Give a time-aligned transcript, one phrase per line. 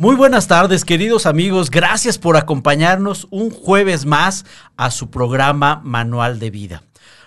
[0.00, 1.68] Muy buenas tardes, queridos amigos.
[1.68, 4.46] Gracias por acompañarnos un jueves más
[4.78, 6.82] a su programa Manual de Vida.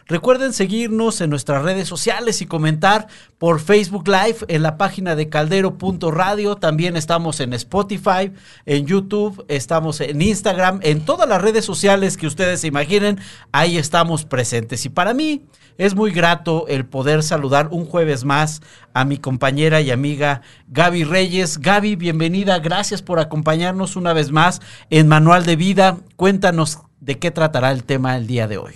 [0.07, 3.05] Recuerden seguirnos en nuestras redes sociales y comentar
[3.37, 6.55] por Facebook Live en la página de caldero.radio.
[6.55, 8.31] También estamos en Spotify,
[8.65, 13.19] en YouTube, estamos en Instagram, en todas las redes sociales que ustedes se imaginen.
[13.51, 14.83] Ahí estamos presentes.
[14.87, 15.43] Y para mí
[15.77, 18.61] es muy grato el poder saludar un jueves más
[18.93, 21.59] a mi compañera y amiga Gaby Reyes.
[21.59, 22.59] Gaby, bienvenida.
[22.59, 25.97] Gracias por acompañarnos una vez más en Manual de Vida.
[26.15, 28.73] Cuéntanos de qué tratará el tema el día de hoy.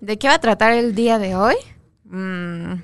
[0.00, 1.54] ¿De qué va a tratar el día de hoy?
[2.04, 2.74] Mm,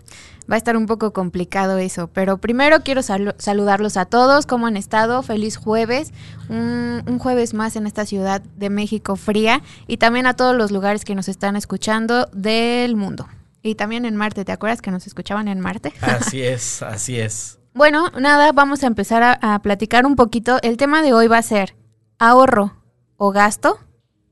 [0.50, 4.76] va a estar un poco complicado eso, pero primero quiero saludarlos a todos, ¿cómo han
[4.76, 5.22] estado?
[5.22, 6.12] Feliz jueves,
[6.48, 10.70] un, un, jueves más en esta ciudad de México fría y también a todos los
[10.70, 13.28] lugares que nos están escuchando del mundo.
[13.62, 15.92] Y también en Marte, ¿te acuerdas que nos escuchaban en Marte?
[16.00, 17.58] Así es, así es.
[17.74, 20.58] Bueno, nada, vamos a empezar a, a platicar un poquito.
[20.62, 21.76] El tema de hoy va a ser
[22.18, 22.76] ahorro
[23.16, 23.78] o gasto.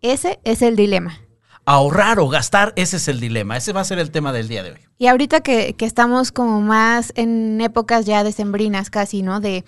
[0.00, 1.18] Ese es el dilema
[1.68, 3.58] ahorrar o gastar, ese es el dilema.
[3.58, 4.78] Ese va a ser el tema del día de hoy.
[4.96, 9.40] Y ahorita que, que estamos como más en épocas ya decembrinas casi, ¿no?
[9.40, 9.66] De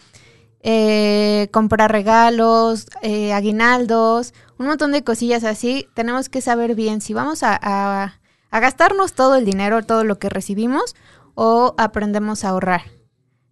[0.62, 7.12] eh, comprar regalos, eh, aguinaldos, un montón de cosillas así, tenemos que saber bien si
[7.12, 8.19] vamos a, a,
[8.50, 10.94] a gastarnos todo el dinero, todo lo que recibimos,
[11.34, 12.82] o aprendemos a ahorrar.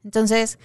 [0.04, 0.58] Entonces,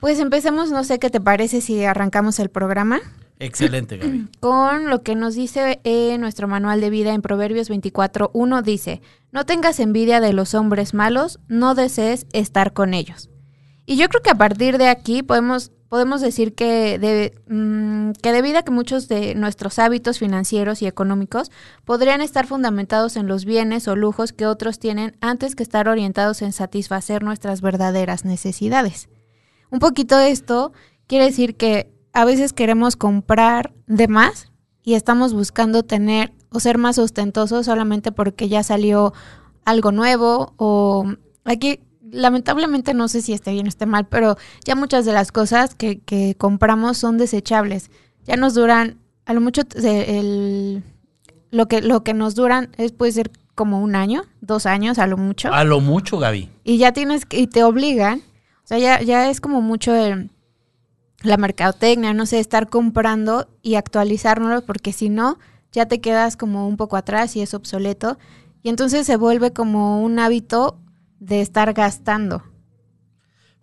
[0.00, 3.00] pues empecemos, no sé qué te parece si arrancamos el programa.
[3.38, 4.28] Excelente, Gaby.
[4.40, 9.44] Con lo que nos dice en nuestro manual de vida en Proverbios 24.1 dice, no
[9.44, 13.30] tengas envidia de los hombres malos, no desees estar con ellos.
[13.86, 18.58] Y yo creo que a partir de aquí podemos, podemos decir que, de, que debido
[18.58, 21.50] a que muchos de nuestros hábitos financieros y económicos
[21.84, 26.42] podrían estar fundamentados en los bienes o lujos que otros tienen antes que estar orientados
[26.42, 29.08] en satisfacer nuestras verdaderas necesidades.
[29.70, 30.72] Un poquito de esto
[31.06, 34.50] quiere decir que a veces queremos comprar de más
[34.82, 39.12] y estamos buscando tener o ser más ostentosos solamente porque ya salió
[39.64, 41.04] algo nuevo o
[41.44, 41.80] aquí
[42.10, 45.74] lamentablemente no sé si esté bien o esté mal, pero ya muchas de las cosas
[45.74, 47.90] que, que compramos son desechables.
[48.24, 50.82] Ya nos duran, a lo mucho el,
[51.50, 55.06] lo que lo que nos duran es puede ser como un año, dos años, a
[55.06, 55.52] lo mucho.
[55.52, 56.50] A lo mucho, Gaby.
[56.64, 58.20] Y ya tienes y te obligan,
[58.64, 60.30] o sea, ya, ya es como mucho el
[61.22, 65.38] la mercadotecnia, no sé, estar comprando y actualizárnoslo, porque si no,
[65.72, 68.18] ya te quedas como un poco atrás y es obsoleto.
[68.62, 70.78] Y entonces se vuelve como un hábito
[71.18, 72.42] de estar gastando.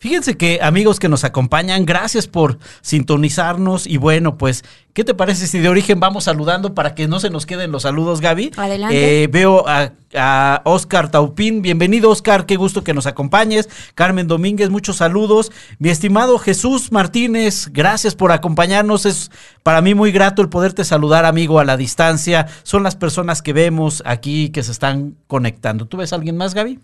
[0.03, 5.47] Fíjense que amigos que nos acompañan, gracias por sintonizarnos y bueno, pues, ¿qué te parece
[5.47, 8.51] si de origen vamos saludando para que no se nos queden los saludos, Gaby?
[8.57, 9.23] Adelante.
[9.23, 13.69] Eh, veo a, a, Oscar Taupín, bienvenido Oscar, qué gusto que nos acompañes.
[13.95, 15.53] Carmen Domínguez, muchos saludos.
[15.79, 19.05] Mi estimado Jesús Martínez, gracias por acompañarnos.
[19.05, 19.31] Es
[19.63, 22.47] para mí muy grato el poderte saludar, amigo, a la distancia.
[22.63, 25.85] Son las personas que vemos aquí que se están conectando.
[25.85, 26.81] ¿Tú ves a alguien más, Gaby?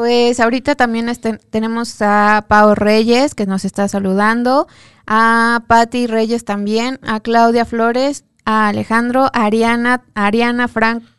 [0.00, 4.66] Pues ahorita también este, tenemos a Pau Reyes que nos está saludando,
[5.06, 10.70] a Patti Reyes también, a Claudia Flores, a Alejandro, a Ariana, Ariana,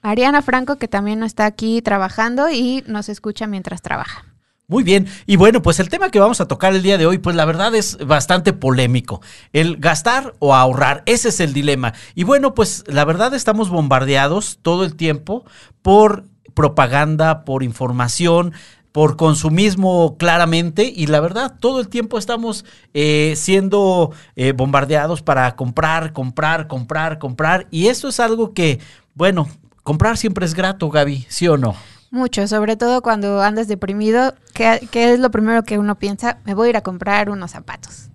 [0.01, 4.25] Ariana Franco que también está aquí trabajando y nos escucha mientras trabaja.
[4.65, 7.19] Muy bien, y bueno, pues el tema que vamos a tocar el día de hoy,
[7.19, 9.21] pues la verdad es bastante polémico.
[9.53, 11.94] El gastar o ahorrar, ese es el dilema.
[12.15, 15.45] Y bueno, pues la verdad estamos bombardeados todo el tiempo
[15.83, 18.53] por propaganda, por información,
[18.92, 25.56] por consumismo claramente y la verdad todo el tiempo estamos eh, siendo eh, bombardeados para
[25.56, 28.80] comprar, comprar, comprar, comprar y eso es algo que,
[29.15, 29.48] bueno,
[29.83, 31.75] comprar siempre es grato, Gaby, ¿sí o no?
[32.12, 36.39] Mucho, sobre todo cuando andas deprimido, ¿qué, qué es lo primero que uno piensa?
[36.44, 38.09] Me voy a ir a comprar unos zapatos.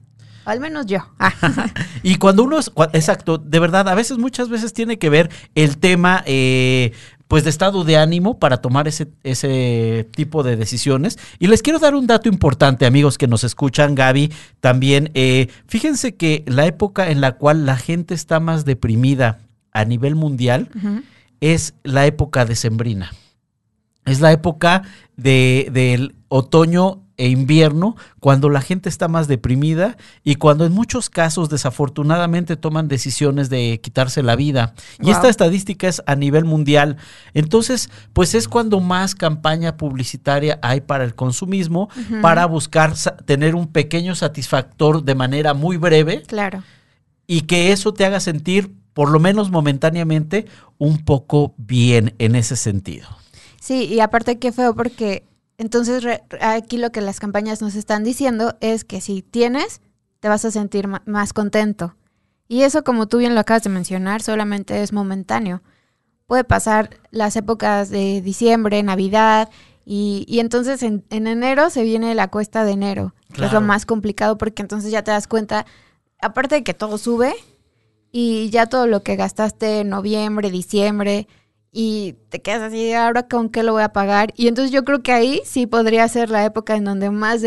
[0.44, 0.98] O al menos yo.
[2.02, 5.78] y cuando uno es, exacto, de verdad, a veces, muchas veces tiene que ver el
[5.78, 6.92] tema eh,
[7.28, 11.18] pues de estado de ánimo para tomar ese, ese tipo de decisiones.
[11.38, 15.10] Y les quiero dar un dato importante, amigos que nos escuchan, Gaby, también.
[15.14, 19.40] Eh, fíjense que la época en la cual la gente está más deprimida
[19.72, 21.02] a nivel mundial uh -huh.
[21.40, 23.12] es la época decembrina.
[24.04, 24.82] Es la época
[25.16, 31.08] de, del otoño e invierno, cuando la gente está más deprimida y cuando en muchos
[31.08, 34.74] casos desafortunadamente toman decisiones de quitarse la vida.
[34.98, 35.08] Wow.
[35.08, 36.96] Y esta estadística es a nivel mundial.
[37.32, 42.20] Entonces, pues es cuando más campaña publicitaria hay para el consumismo, uh -huh.
[42.20, 46.22] para buscar tener un pequeño satisfactor de manera muy breve.
[46.26, 46.62] Claro.
[47.26, 50.46] Y que eso te haga sentir, por lo menos momentáneamente,
[50.78, 53.08] un poco bien en ese sentido.
[53.60, 55.24] Sí, y aparte qué feo porque
[55.58, 56.04] entonces,
[56.40, 59.80] aquí lo que las campañas nos están diciendo es que si tienes,
[60.20, 61.96] te vas a sentir más contento.
[62.48, 65.62] Y eso, como tú bien lo acabas de mencionar, solamente es momentáneo.
[66.26, 69.48] Puede pasar las épocas de diciembre, Navidad,
[69.88, 74.36] y, entonces en, enero se viene la cuesta de enero, que es lo más complicado
[74.36, 75.64] porque entonces ya te das cuenta,
[76.20, 77.32] aparte de que todo sube,
[78.10, 81.28] y ya todo lo que gastaste en noviembre, diciembre,
[81.78, 84.32] y te quedas así, ahora con qué lo voy a pagar.
[84.34, 87.42] Y entonces yo creo que ahí sí podría ser la época en donde más,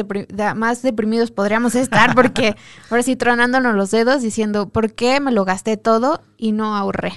[0.56, 2.56] más deprimidos podríamos estar, porque
[2.92, 7.14] ahora sí tronándonos los dedos diciendo, ¿por qué me lo gasté todo y no ahorré?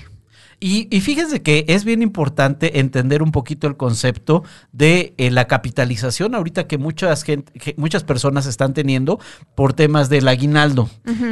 [0.64, 6.36] Y, fíjense que es bien importante entender un poquito el concepto de eh, la capitalización
[6.36, 9.18] ahorita que muchas, gente, muchas personas están teniendo
[9.56, 10.88] por temas del aguinaldo.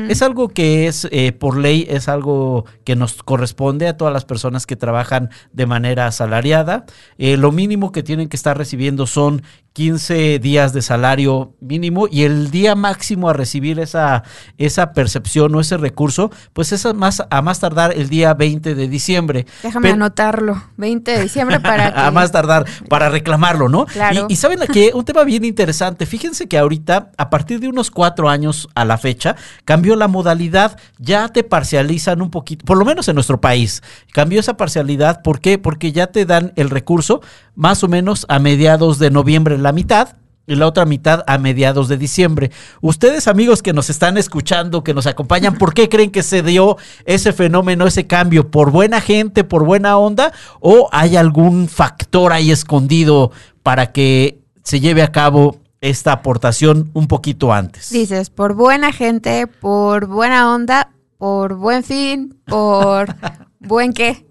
[0.09, 4.25] Es algo que es, eh, por ley, es algo que nos corresponde a todas las
[4.25, 6.85] personas que trabajan de manera asalariada.
[7.17, 9.43] Eh, lo mínimo que tienen que estar recibiendo son
[9.73, 14.25] 15 días de salario mínimo y el día máximo a recibir esa,
[14.59, 18.75] esa percepción o ese recurso, pues es a más, a más tardar el día 20
[18.75, 19.47] de diciembre.
[19.63, 23.87] Déjame anotarlo, 20 de diciembre para A más tardar, para reclamarlo, ¿no?
[23.87, 24.27] Claro.
[24.29, 28.29] Y, saben que un tema bien interesante, fíjense que ahorita, a partir de unos cuatro
[28.29, 33.09] años a la fecha, cambió la modalidad, ya te parcializan un poquito, por lo menos
[33.09, 33.83] en nuestro país,
[34.13, 35.59] cambió esa parcialidad, ¿por qué?
[35.59, 37.21] Porque ya te dan el recurso
[37.61, 40.17] más o menos a mediados de noviembre la mitad
[40.47, 42.51] y la otra mitad a mediados de diciembre.
[42.81, 46.79] Ustedes amigos que nos están escuchando, que nos acompañan, ¿por qué creen que se dio
[47.05, 48.51] ese fenómeno, ese cambio?
[48.51, 50.33] ¿Por buena gente, por buena onda?
[50.61, 53.31] ¿O hay algún factor ahí escondido
[53.63, 57.91] para que se lleve a cabo esta aportación un poquito antes?
[57.91, 63.15] Dices, por buena gente, por buena onda, por buen fin, por
[63.61, 64.27] ¿Buen qué?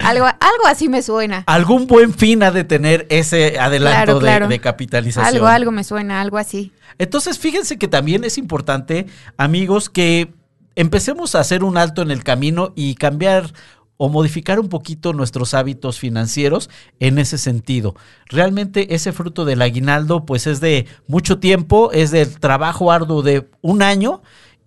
[0.00, 1.44] algo, algo así me suena.
[1.46, 5.34] Algún buen fin ha de tener ese adelanto De, capitalización.
[5.34, 6.72] Algo, algo me suena, algo así.
[6.98, 9.06] Entonces, fíjense que también es importante,
[9.38, 10.34] amigos, que
[10.76, 13.50] empecemos a hacer un alto en el camino y cambiar
[13.96, 16.70] o modificar un poquito nuestros hábitos financieros
[17.00, 17.94] en ese sentido.
[18.26, 23.48] Realmente ese fruto del aguinaldo pues es de mucho tiempo, es del trabajo arduo de
[23.60, 24.22] un año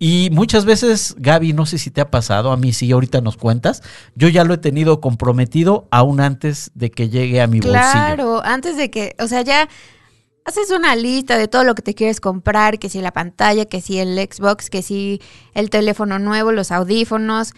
[0.06, 3.38] y muchas veces, Gaby, no sé si te ha pasado, a mí sí, ahorita nos
[3.38, 3.82] cuentas,
[4.14, 7.80] yo ya lo he tenido comprometido aún antes de que llegue a mi bolsillo.
[7.80, 9.66] Claro, antes de que, o sea, ya
[10.44, 13.80] haces una lista de todo lo que te quieres comprar, que si la pantalla, que
[13.80, 15.22] si el Xbox, que si
[15.54, 17.54] el teléfono nuevo, los audífonos,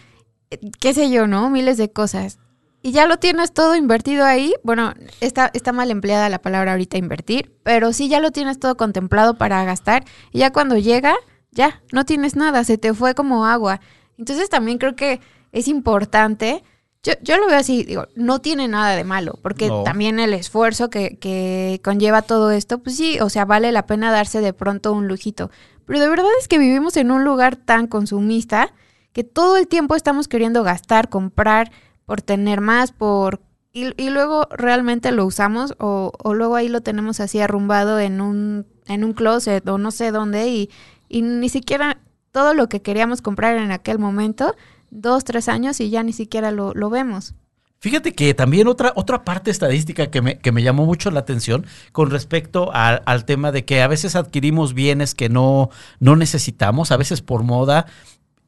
[0.79, 1.49] qué sé yo, ¿no?
[1.49, 2.39] Miles de cosas.
[2.81, 4.53] Y ya lo tienes todo invertido ahí.
[4.63, 8.77] Bueno, está, está mal empleada la palabra ahorita invertir, pero sí ya lo tienes todo
[8.77, 10.05] contemplado para gastar.
[10.31, 11.13] Y ya cuando llega,
[11.51, 13.79] ya, no tienes nada, se te fue como agua.
[14.17, 16.63] Entonces también creo que es importante,
[17.03, 20.89] yo, yo lo veo así, digo, no tiene nada de malo, porque también el esfuerzo
[20.89, 24.93] que, que conlleva todo esto, pues sí, o sea, vale la pena darse de pronto
[24.93, 25.51] un lujito.
[25.85, 28.73] Pero de verdad es que vivimos en un lugar tan consumista
[29.13, 31.71] que todo el tiempo estamos queriendo gastar, comprar,
[32.05, 33.41] por tener más, por...
[33.73, 38.21] Y, y luego realmente lo usamos o, o luego ahí lo tenemos así arrumbado en
[38.21, 40.69] un, en un closet o no sé dónde y
[41.09, 41.99] y ni siquiera
[42.31, 44.55] todo lo que queríamos comprar en aquel momento,
[44.91, 47.33] dos, tres años y ya ni siquiera lo, vemos.
[47.79, 51.65] Fíjate que también otra, otra parte estadística que me, que me llamó mucho la atención
[51.91, 56.97] con respecto al tema de que a veces adquirimos bienes que no, no necesitamos, a
[56.97, 57.85] veces por moda,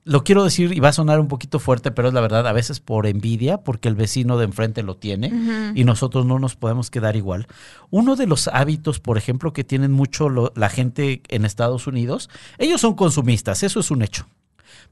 [0.03, 2.53] lo quiero decir y va a sonar un poquito fuerte, pero es la verdad, a
[2.53, 6.89] veces por envidia, porque el vecino de enfrente lo tiene y nosotros no nos podemos
[6.89, 7.48] quedar igual.
[7.89, 12.82] Uno de los hábitos, por ejemplo, que tienen mucho la gente en Estados Unidos, ellos
[12.82, 14.25] son consumistas, eso es un hecho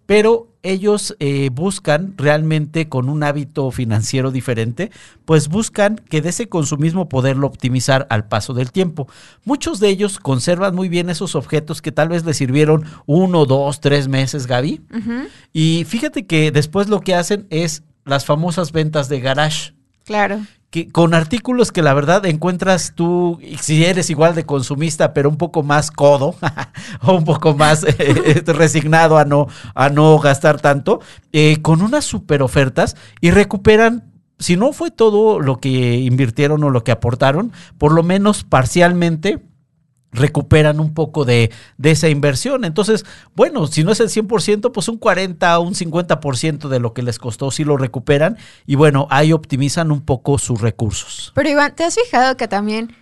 [0.06, 4.92] pero ellos eh, buscan realmente con un hábito financiero diferente,
[5.26, 9.08] pues buscan que de ese consumismo poderlo optimizar al paso del tiempo.
[9.46, 13.80] Muchos de ellos conservan muy bien esos objetos que tal vez les sirvieron uno, dos,
[13.82, 14.82] tres meses, Gaby.
[15.54, 19.74] Y fíjate que después lo que hacen es las famosas ventas de garage.
[20.06, 25.30] Claro que, con artículos que la verdad encuentras tú, si eres igual de consumista, pero
[25.30, 26.36] un poco más codo
[27.02, 31.00] o un poco más eh, eh, resignado a no, a no gastar tanto,
[31.32, 36.70] eh, con unas super ofertas y recuperan si no fue todo lo que invirtieron o
[36.70, 39.40] lo que aportaron, por lo menos parcialmente
[40.18, 42.66] recuperan un poco de, esa inversión.
[42.66, 43.06] Entonces,
[43.36, 47.04] bueno, si no es el 100%, pues un 40 o un 50% de lo que
[47.04, 51.32] les costó sí lo recuperan y bueno, ahí optimizan un poco sus recursos.
[51.36, 52.96] Pero Iván, ¿te has fijado que también,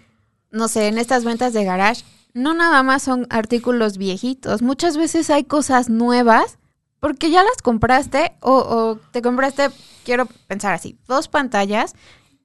[0.52, 2.04] no sé, en estas ventas de garage,
[2.34, 6.58] no nada más son artículos viejitos, muchas veces hay cosas nuevas
[7.00, 9.70] porque ya las compraste o, o te compraste,
[10.04, 11.94] quiero pensar así, dos pantallas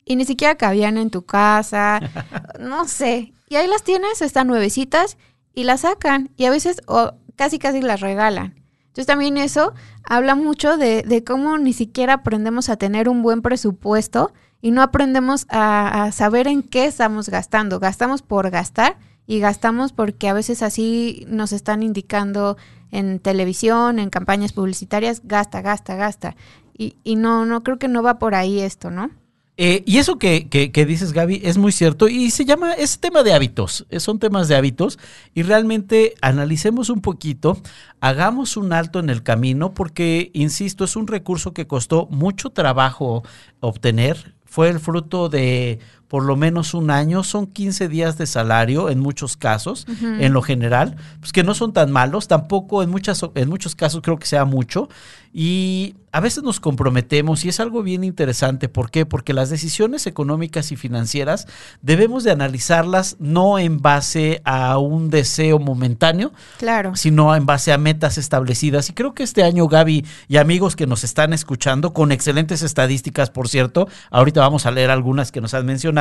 [0.05, 2.00] y ni siquiera cabían en tu casa,
[2.61, 5.19] no sé, y ahí las tienes, están nuevecitas
[5.54, 6.30] y las sacan.
[6.37, 6.80] Y a veces,
[7.35, 8.54] casi casi las regalan.
[8.87, 13.42] Entonces también eso habla mucho de, de cómo ni siquiera aprendemos a tener un buen
[13.42, 17.80] presupuesto y no aprendemos a, a saber en qué estamos gastando.
[17.80, 22.57] Gastamos por gastar y gastamos porque a veces así nos están indicando
[22.92, 26.37] en televisión, en campañas publicitarias, gasta, gasta, gasta.
[26.78, 29.11] Y, y no, no creo que no va por ahí esto, ¿no?
[29.62, 32.99] Eh, y eso que, que, que, dices, Gaby, es muy cierto y se llama, es
[32.99, 34.99] tema de hábitos, son temas de hábitos
[35.35, 37.59] y realmente analicemos un poquito,
[38.00, 43.23] hagamos un alto en el camino porque, insisto, es un recurso que costó mucho trabajo
[43.61, 45.79] obtener, fue el fruto de
[46.11, 50.23] por lo menos un año, son 15 días de salario en muchos casos, uh -huh.
[50.25, 54.00] en lo general, pues que no son tan malos, tampoco en, muchas, en muchos casos
[54.02, 54.88] creo que sea mucho,
[55.33, 59.07] y a veces nos comprometemos y es algo bien interesante, ¿por qué?
[59.07, 61.47] Porque las decisiones económicas y financieras
[61.83, 66.97] debemos de analizarlas no en base a un deseo momentáneo, claro.
[66.97, 70.88] sino en base a metas establecidas, y creo que este año Gaby y amigos que
[70.88, 75.55] nos están escuchando, con excelentes estadísticas, por cierto, ahorita vamos a leer algunas que nos
[75.55, 76.00] han mencionado,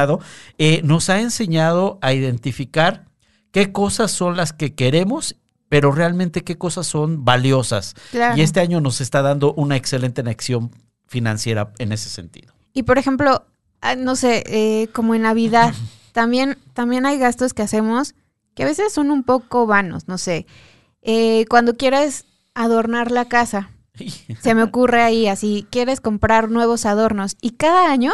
[0.57, 3.05] eh, nos ha enseñado a identificar
[3.51, 5.35] qué cosas son las que queremos
[5.69, 7.95] pero realmente qué cosas son valiosas.
[8.11, 8.35] Claro.
[8.35, 10.71] Y este año nos está dando una excelente lección
[11.07, 12.53] financiera en ese sentido.
[12.73, 13.45] Y por ejemplo,
[13.81, 15.73] ah, no sé, eh, como en Navidad,
[16.11, 18.15] también, también hay gastos que hacemos
[18.55, 20.45] que a veces son un poco vanos, no sé.
[21.01, 22.25] Eh, cuando quieres
[22.55, 23.69] adornar la casa,
[24.41, 28.13] se me ocurre ahí así, quieres comprar nuevos adornos y cada año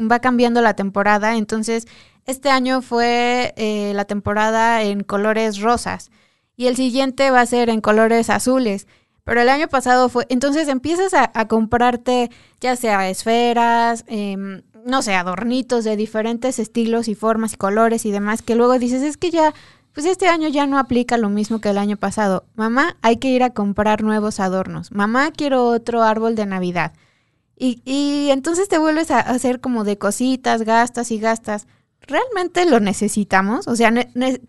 [0.00, 1.86] va cambiando la temporada, entonces
[2.26, 6.10] este año fue eh, la temporada en colores rosas
[6.56, 8.86] y el siguiente va a ser en colores azules.
[9.24, 15.14] Pero el año pasado fue, entonces empiezas a, comprarte ya sea esferas, eh, no sé,
[15.14, 19.30] adornitos de diferentes estilos y formas y colores y demás, que luego dices, es que
[19.30, 19.52] ya,
[19.92, 22.46] pues este año ya no aplica lo mismo que el año pasado.
[22.54, 24.92] Mamá, hay que ir a comprar nuevos adornos.
[24.92, 26.92] Mamá, quiero otro árbol de Navidad.
[27.58, 31.66] Y, y entonces te vuelves a hacer como de cositas, gastas y gastas.
[32.02, 33.66] ¿Realmente lo necesitamos?
[33.66, 33.92] O sea,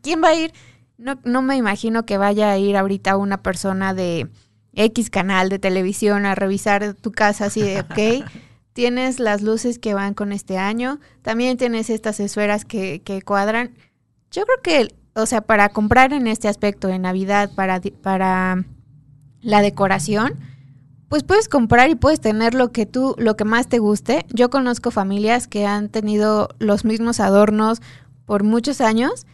[0.02, 0.54] ¿quién va a ir?
[0.98, 4.30] No, no me imagino que vaya a ir ahorita una persona de
[4.74, 8.26] X canal de televisión a revisar tu casa así de, ok,
[8.74, 13.72] tienes las luces que van con este año, también tienes estas esferas que, que cuadran.
[14.32, 18.64] Yo creo que, o sea, para comprar en este aspecto de Navidad, para, para
[19.42, 20.40] la decoración,
[21.10, 24.26] pues puedes comprar y puedes tener lo que tú, lo que más te guste.
[24.30, 27.82] Yo conozco familias que han tenido los mismos adornos
[28.26, 29.26] por muchos años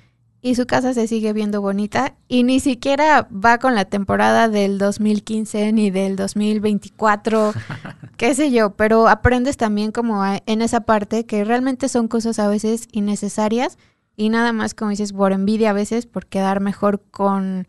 [0.42, 4.78] y su casa se sigue viendo bonita y ni siquiera va con la temporada del
[4.78, 7.52] 2015 ni del 2024,
[8.18, 12.48] qué sé yo, pero aprendes también como en esa parte que realmente son cosas a
[12.48, 13.78] veces innecesarias
[14.16, 17.68] y nada más como dices por envidia a veces por quedar mejor con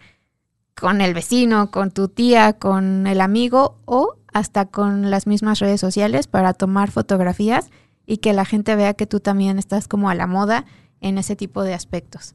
[0.79, 5.81] con el vecino, con tu tía, con el amigo o hasta con las mismas redes
[5.81, 7.71] sociales para tomar fotografías
[8.07, 10.67] y que la gente vea que tú también estás como a la moda
[11.01, 12.35] en ese tipo de aspectos.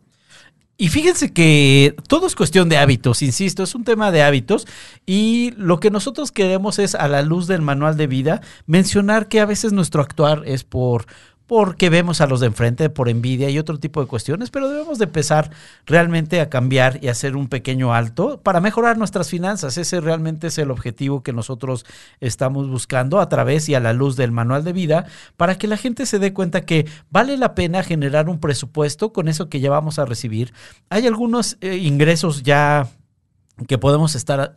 [0.78, 4.66] Y fíjense que todo es cuestión de hábitos, insisto, es un tema de hábitos
[5.06, 9.40] y lo que nosotros queremos es a la luz del manual de vida mencionar que
[9.40, 11.06] a veces nuestro actuar es por
[11.48, 15.00] porque vemos a los de enfrente por envidia y otro tipo de cuestiones, pero debemos
[15.00, 15.52] de empezar
[15.86, 19.78] realmente a cambiar y hacer un pequeño alto para mejorar nuestras finanzas.
[19.78, 21.86] Ese realmente es el objetivo que nosotros
[22.20, 25.06] estamos buscando a través y a la luz del manual de vida
[25.36, 29.28] para que la gente se dé cuenta que vale la pena generar un presupuesto con
[29.28, 30.54] eso que ya vamos a recibir.
[30.90, 32.88] Hay algunos eh, ingresos ya
[33.68, 34.56] que podemos estar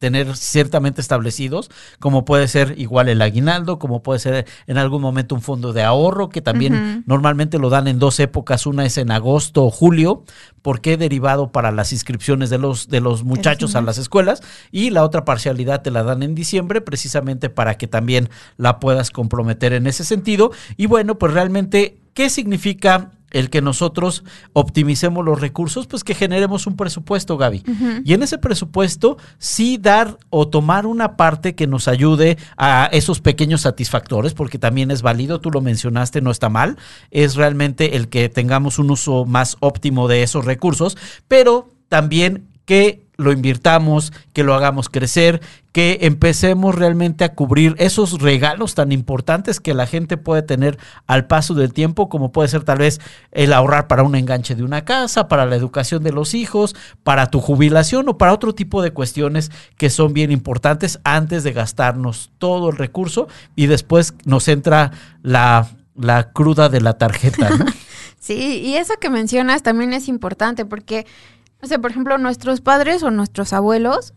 [0.00, 5.34] tener ciertamente establecidos, como puede ser igual el aguinaldo, como puede ser en algún momento
[5.34, 7.02] un fondo de ahorro, que también uh -huh.
[7.06, 10.24] normalmente lo dan en dos épocas, una es en agosto o julio,
[10.62, 14.42] porque derivado para las inscripciones de los, de los muchachos a las escuelas,
[14.72, 19.10] y la otra parcialidad te la dan en diciembre, precisamente para que también la puedas
[19.10, 20.50] comprometer en ese sentido.
[20.78, 26.66] Y bueno, pues realmente, ¿qué significa el que nosotros optimicemos los recursos, pues que generemos
[26.66, 27.62] un presupuesto, Gaby.
[27.66, 28.02] Uh -huh.
[28.04, 33.20] Y en ese presupuesto sí dar o tomar una parte que nos ayude a esos
[33.20, 36.76] pequeños satisfactores, porque también es válido, tú lo mencionaste, no está mal,
[37.10, 40.96] es realmente el que tengamos un uso más óptimo de esos recursos,
[41.28, 45.40] pero también que lo invirtamos, que lo hagamos crecer,
[45.72, 51.26] que empecemos realmente a cubrir esos regalos tan importantes que la gente puede tener al
[51.26, 53.00] paso del tiempo, como puede ser tal vez
[53.30, 56.74] el ahorrar para un enganche de una casa, para la educación de los hijos,
[57.04, 61.52] para tu jubilación o para otro tipo de cuestiones que son bien importantes antes de
[61.52, 64.90] gastarnos todo el recurso y después nos entra
[65.22, 67.50] la, la cruda de la tarjeta.
[68.18, 71.06] sí, y eso que mencionas también es importante porque
[71.62, 74.14] O sea, por ejemplo, nuestros padres o nuestros abuelos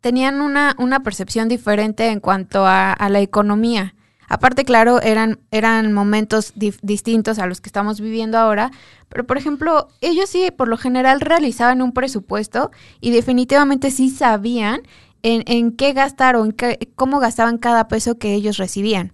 [0.00, 3.94] tenían una, una percepción diferente en cuanto a, la economía.
[4.28, 8.70] Aparte, claro, eran, eran momentos distintos a los que estamos viviendo ahora,
[9.08, 14.82] pero por ejemplo, ellos sí, por lo general, realizaban un presupuesto y definitivamente sí sabían
[15.22, 19.12] en, en qué gastar o qué, cómo gastaban cada peso que ellos recibían.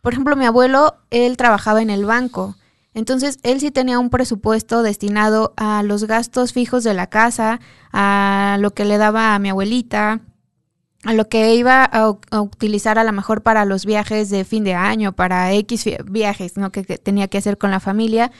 [0.00, 2.56] Por ejemplo, mi abuelo, él trabajaba en el banco,
[2.94, 7.60] entonces él sí tenía un presupuesto destinado a los gastos fijos de la casa,
[7.92, 10.22] a lo que le daba a mi abuelita,
[11.04, 14.74] a lo que iba a, utilizar a lo mejor para los viajes de fin de
[14.74, 16.72] año, para X viajes ¿no?
[16.72, 18.32] que, tenía que hacer con la familia.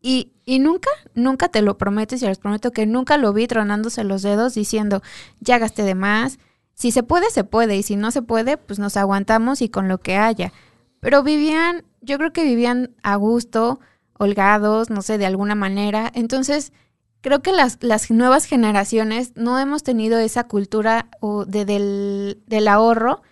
[0.00, 3.48] Y, y, nunca, nunca te lo prometo y se los prometo que nunca lo vi
[3.48, 5.02] tronándose los dedos diciendo,
[5.40, 6.38] ya gasté de más.
[6.74, 7.76] Si se puede, se puede.
[7.76, 10.52] Y si no se puede, pues nos aguantamos y con lo que haya.
[11.00, 13.80] Pero vivían, yo creo que vivían a gusto,
[14.18, 16.10] holgados, no sé, de alguna manera.
[16.14, 16.72] Entonces,
[17.20, 22.68] creo que las, las nuevas generaciones no hemos tenido esa cultura o de, del, del
[22.68, 23.22] ahorro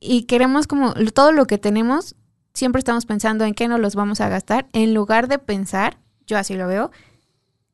[0.00, 2.16] y queremos como todo lo que tenemos,
[2.54, 6.38] siempre estamos pensando en qué nos los vamos a gastar, en lugar de pensar, yo
[6.38, 6.90] así lo veo,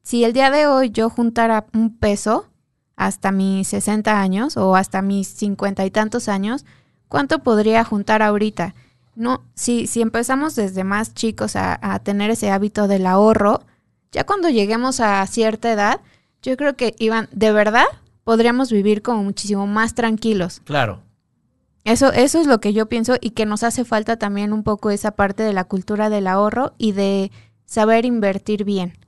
[0.03, 2.49] si el día de hoy yo juntara un peso
[2.97, 6.65] hasta mis 60 años o hasta mis 50 y tantos años,
[7.09, 8.75] ¿cuánto podría juntar ahorita?
[9.17, 13.63] No, si, si empezamos desde más chicos a, a tener ese hábito del ahorro,
[14.13, 16.01] ya cuando lleguemos a cierta edad,
[16.43, 17.87] yo creo que, Iván, de verdad
[18.25, 20.61] podríamos vivir como muchísimo más tranquilos.
[20.65, 21.03] Claro.
[21.85, 24.91] Eso, eso es lo que yo pienso y que nos hace falta también un poco
[24.91, 27.31] esa parte de la cultura del ahorro y de
[27.65, 28.99] saber invertir bien.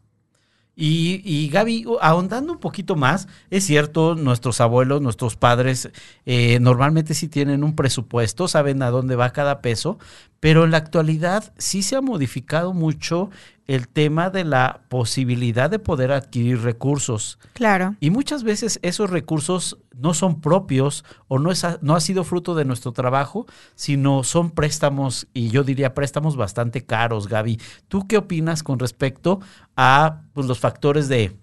[0.81, 5.91] Y, y, Gaby, ahondando un poquito más, es cierto, nuestros abuelos, nuestros padres,
[6.25, 9.99] eh, normalmente sí tienen un presupuesto, saben a dónde va cada peso,
[10.39, 13.29] pero en la actualidad sí se ha modificado mucho
[13.69, 17.39] el tema de la posibilidad de poder adquirir recursos.
[17.53, 17.95] Claro.
[18.01, 22.55] Y muchas veces esos recursos no son propios o no, es no ha sido fruto
[22.55, 27.61] de nuestro trabajo, sino son préstamos, y yo diría préstamos bastante caros, Gaby.
[27.89, 29.41] ¿Tú qué opinas con respecto
[29.77, 31.37] a pues, los factores de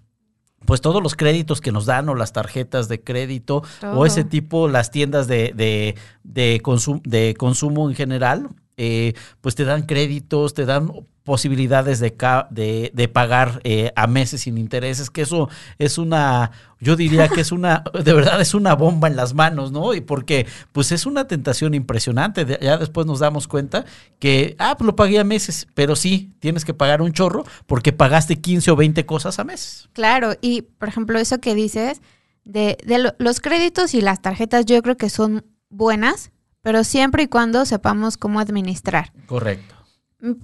[0.65, 3.61] pues todos los créditos que nos dan o las tarjetas de crédito
[3.93, 6.59] o ese tipo, las tiendas de, de, de,
[7.03, 10.91] de consumo en general, eh, pues te dan créditos, te dan
[11.25, 12.15] posibilidades de,
[12.51, 17.41] de, de pagar eh, a meses sin intereses, que eso es una, yo diría que
[17.41, 19.95] es una, de verdad es una bomba en las manos, ¿no?
[19.95, 22.45] Y porque pues es una tentación impresionante.
[22.61, 23.85] ya después nos damos cuenta
[24.19, 27.91] que, ah, pues lo pagué a meses, pero sí, tienes que pagar un chorro porque
[27.91, 29.89] pagaste 15 o 20 cosas a meses.
[29.93, 32.01] Claro, y por ejemplo, eso que dices
[32.43, 36.31] de, de los créditos y las tarjetas, yo creo que son buenas,
[36.65, 39.13] pero siempre y cuando sepamos cómo administrar.
[39.25, 39.75] Correcto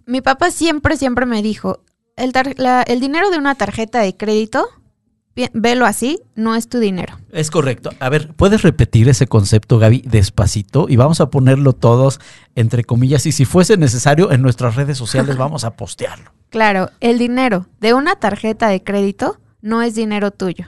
[0.06, 1.84] mi papá siempre, siempre me dijo,
[2.16, 2.34] el,
[2.88, 4.68] el dinero de una tarjeta de crédito,
[5.54, 7.18] velo así, no es tu dinero.
[7.32, 7.92] Es correcto.
[8.00, 10.88] A ver, ¿puedes repetir ese concepto, Gaby, despacito?
[10.90, 12.20] Y vamos a ponerlo todos
[12.56, 16.32] entre comillas y si fuese necesario en nuestras redes sociales vamos a postearlo.
[16.50, 20.68] Claro, el dinero de una tarjeta de crédito no es dinero tuyo.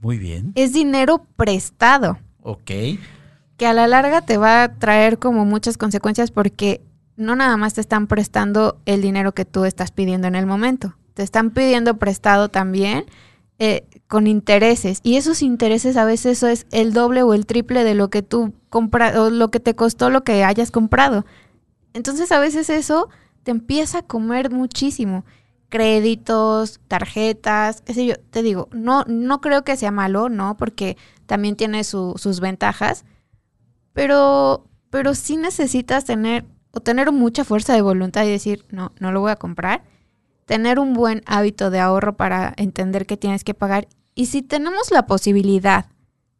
[0.00, 0.52] Muy bien.
[0.56, 2.18] Es dinero prestado.
[2.42, 2.70] Ok.
[3.62, 6.80] Que a la larga te va a traer como muchas consecuencias porque
[7.14, 10.96] no nada más te están prestando el dinero que tú estás pidiendo en el momento,
[11.14, 13.04] te están pidiendo prestado también
[13.60, 14.98] eh, con intereses.
[15.04, 18.22] Y esos intereses a veces eso es el doble o el triple de lo que
[18.22, 21.24] tú compras o lo que te costó lo que hayas comprado.
[21.94, 23.10] Entonces a veces eso
[23.44, 25.24] te empieza a comer muchísimo.
[25.68, 30.56] Créditos, tarjetas, qué sé yo, te digo, no, no creo que sea malo, ¿no?
[30.56, 30.96] Porque
[31.26, 33.04] también tiene sus ventajas,
[33.92, 39.12] pero, pero sí necesitas tener o tener mucha fuerza de voluntad y decir, no, no
[39.12, 39.84] lo voy a comprar.
[40.46, 43.88] Tener un buen hábito de ahorro para entender que tienes que pagar.
[44.14, 45.86] Y si tenemos la posibilidad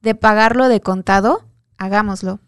[0.00, 1.44] de pagarlo de contado,
[1.76, 2.40] hagámoslo.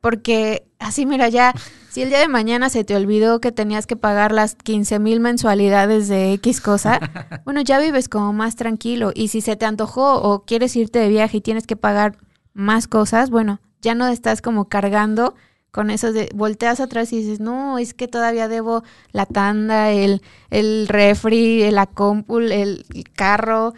[0.00, 1.54] Porque así, mira, ya,
[1.90, 5.20] si el día de mañana se te olvidó que tenías que pagar las 15 mil
[5.20, 7.00] mensualidades de X cosa,
[7.44, 9.10] bueno, ya vives como más tranquilo.
[9.14, 12.16] Y si se te antojó o quieres irte de viaje y tienes que pagar
[12.52, 15.34] más cosas, bueno, ya no estás como cargando
[15.70, 20.22] con eso de volteas atrás y dices, no, es que todavía debo la tanda, el,
[20.50, 23.74] el refri, la compu, el carro,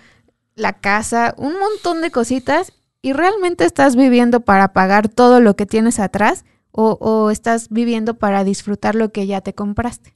[0.54, 5.66] la casa, un montón de cositas y realmente estás viviendo para pagar todo lo que
[5.66, 10.14] tienes atrás o, o estás viviendo para disfrutar lo que ya te compraste.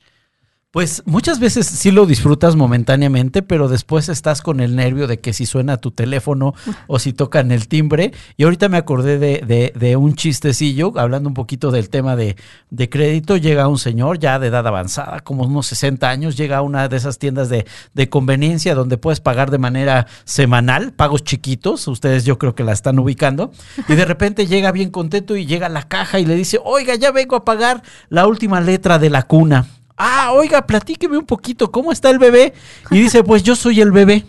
[0.76, 5.32] Pues muchas veces sí lo disfrutas momentáneamente, pero después estás con el nervio de que
[5.32, 6.52] si suena tu teléfono
[6.86, 8.12] o si tocan el timbre.
[8.36, 12.36] Y ahorita me acordé de, de, un chistecillo, hablando un poquito del tema de,
[12.68, 13.38] de, crédito.
[13.38, 16.96] Llega un señor ya de edad avanzada, como unos 60 años, llega a una de
[16.98, 21.88] esas tiendas de, de conveniencia donde puedes pagar de manera semanal, pagos chiquitos.
[21.88, 23.50] Ustedes yo creo que la están ubicando.
[23.88, 26.96] Y de repente llega bien contento y llega a la caja y le dice, oiga,
[26.96, 31.70] ya vengo a pagar la última letra de la cuna ah, oiga, platíqueme un poquito,
[31.70, 32.52] ¿cómo está el bebé?
[32.90, 34.24] Y dice, pues yo soy el bebé.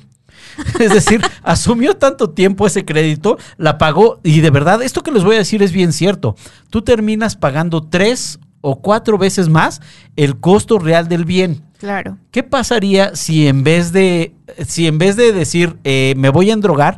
[0.79, 5.23] Es decir, asumió tanto tiempo ese crédito, la pagó y de verdad, esto que les
[5.23, 6.35] voy a decir es bien cierto.
[6.69, 9.81] Tú terminas pagando tres o cuatro veces más
[10.15, 11.63] el costo real del bien.
[11.77, 12.17] Claro.
[12.31, 14.33] ¿Qué pasaría si en vez de,
[14.65, 16.97] si en vez de decir eh, me voy a endrogar,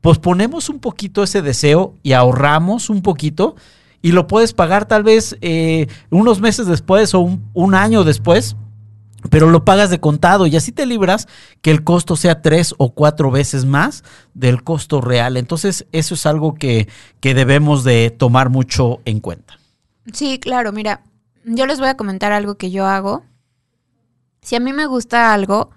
[0.00, 3.56] posponemos un poquito ese deseo y ahorramos un poquito?
[4.02, 7.20] Y lo puedes pagar tal vez eh, unos meses después o
[7.52, 8.56] un, año después,
[9.28, 11.28] pero lo pagas de contado y así te libras
[11.60, 15.36] que el costo sea tres o cuatro veces más del costo real.
[15.36, 16.88] Entonces eso es algo que,
[17.20, 19.58] que debemos de tomar mucho en cuenta.
[20.12, 21.02] Sí, claro, mira,
[21.44, 23.24] yo les voy a comentar algo que yo hago.
[24.40, 25.70] Si a mí me gusta algo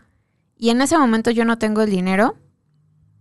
[0.58, 2.38] y en ese momento yo no tengo el dinero,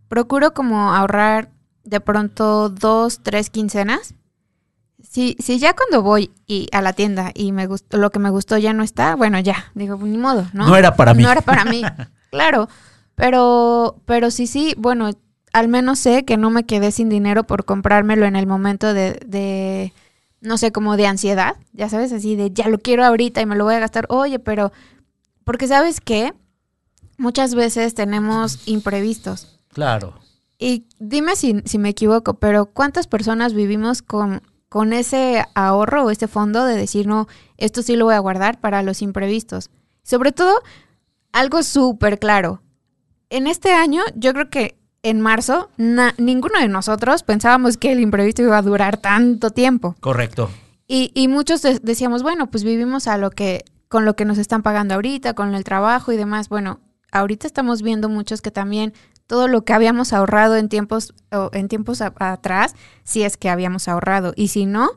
[0.07, 1.51] procuro como ahorrar
[1.83, 4.15] de pronto dos, tres quincenas
[5.03, 8.31] si, si ya cuando voy y a la tienda y me gustó, lo que me
[8.31, 10.69] gustó ya no está, bueno, ya, digo, ni modo, ¿no?
[10.69, 11.23] No era para mí.
[11.23, 11.83] No era para mí,
[12.31, 12.69] claro.
[13.15, 15.11] Pero, pero sí, sí, bueno,
[15.53, 19.21] al menos sé que no me quedé sin dinero por comprármelo en el momento de,
[19.27, 19.93] de,
[20.41, 23.57] no sé, como de ansiedad, ya sabes, así de ya lo quiero ahorita y me
[23.57, 24.07] lo voy a gastar.
[24.09, 24.73] Oye, pero,
[25.45, 26.33] porque sabes qué,
[27.19, 29.61] muchas veces tenemos imprevistos.
[29.69, 30.15] Claro.
[30.59, 36.11] Y dime si, si me equivoco, pero ¿cuántas personas vivimos con con ese ahorro o
[36.11, 39.69] este fondo de decir, no, esto sí lo voy a guardar para los imprevistos.
[40.03, 40.63] Sobre todo,
[41.31, 42.63] algo súper claro.
[43.29, 48.41] En este año, yo creo que en marzo, ninguno de nosotros pensábamos que el imprevisto
[48.41, 49.95] iba a durar tanto tiempo.
[50.01, 50.49] Correcto.
[50.89, 54.95] Y, muchos decíamos, bueno, pues vivimos a lo que, con lo que nos están pagando
[54.95, 56.49] ahorita, con el trabajo y demás.
[56.49, 56.81] Bueno,
[57.11, 58.95] ahorita estamos viendo muchos que también
[59.33, 61.15] todo lo que habíamos ahorrado en tiempos,
[61.53, 64.35] en tiempos atrás, si es que habíamos ahorrado.
[64.37, 64.91] Y si no,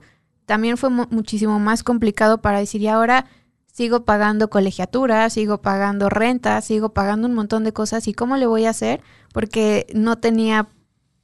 [0.45, 3.27] también fue muchísimo más complicado para decir, y ahora
[3.71, 8.09] sigo pagando colegiatura, sigo pagando renta, sigo pagando un montón de cosas.
[8.09, 8.99] ¿Y cómo le voy a hacer?
[9.31, 10.67] Porque no tenía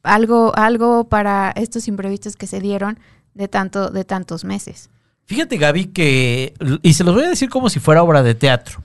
[0.04, 2.97] algo, algo para estos imprevistos que se dieron
[3.34, 4.89] de, tanto, de tantos meses.
[5.26, 8.82] Fíjate, Gaby, que, y se los voy a decir como si fuera obra de teatro.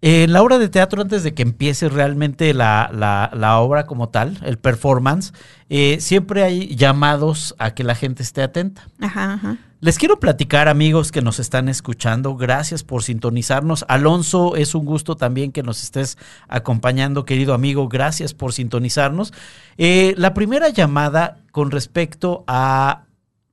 [0.00, 4.38] En la obra de teatro, antes de que empiece realmente la, la, obra como tal,
[4.44, 5.32] el performance,
[5.70, 8.86] eh, siempre hay llamados a que la gente esté atenta.
[9.00, 9.58] Ajá, ajá.
[9.80, 13.84] Les quiero platicar, amigos que nos están escuchando, gracias por sintonizarnos.
[13.88, 19.32] Alonso, es un gusto también que nos estés acompañando, querido amigo, gracias por sintonizarnos.
[19.76, 23.04] Eh, la primera llamada con respecto a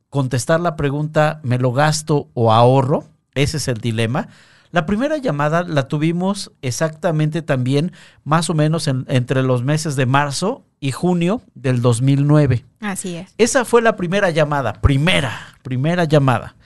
[0.10, 3.03] contestar la pregunta, ¿me lo gasto o ahorro?
[3.36, 4.29] Ese es el dilema.
[4.75, 7.93] La primera llamada la tuvimos exactamente también
[8.25, 12.65] más o menos entre los meses de marzo y junio del 2009.
[12.81, 13.33] Así es.
[13.38, 16.57] Esa fue la primera llamada, primera, primera llamada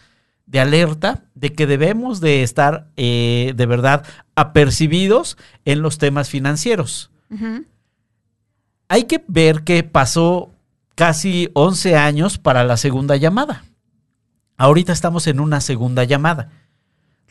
[0.47, 7.11] de alerta de que debemos de estar eh, de verdad apercibidos en los temas financieros.
[8.87, 10.49] Hay que ver que pasó
[10.95, 13.65] casi 11 años para la segunda llamada.
[14.57, 16.49] Ahorita estamos en una segunda llamada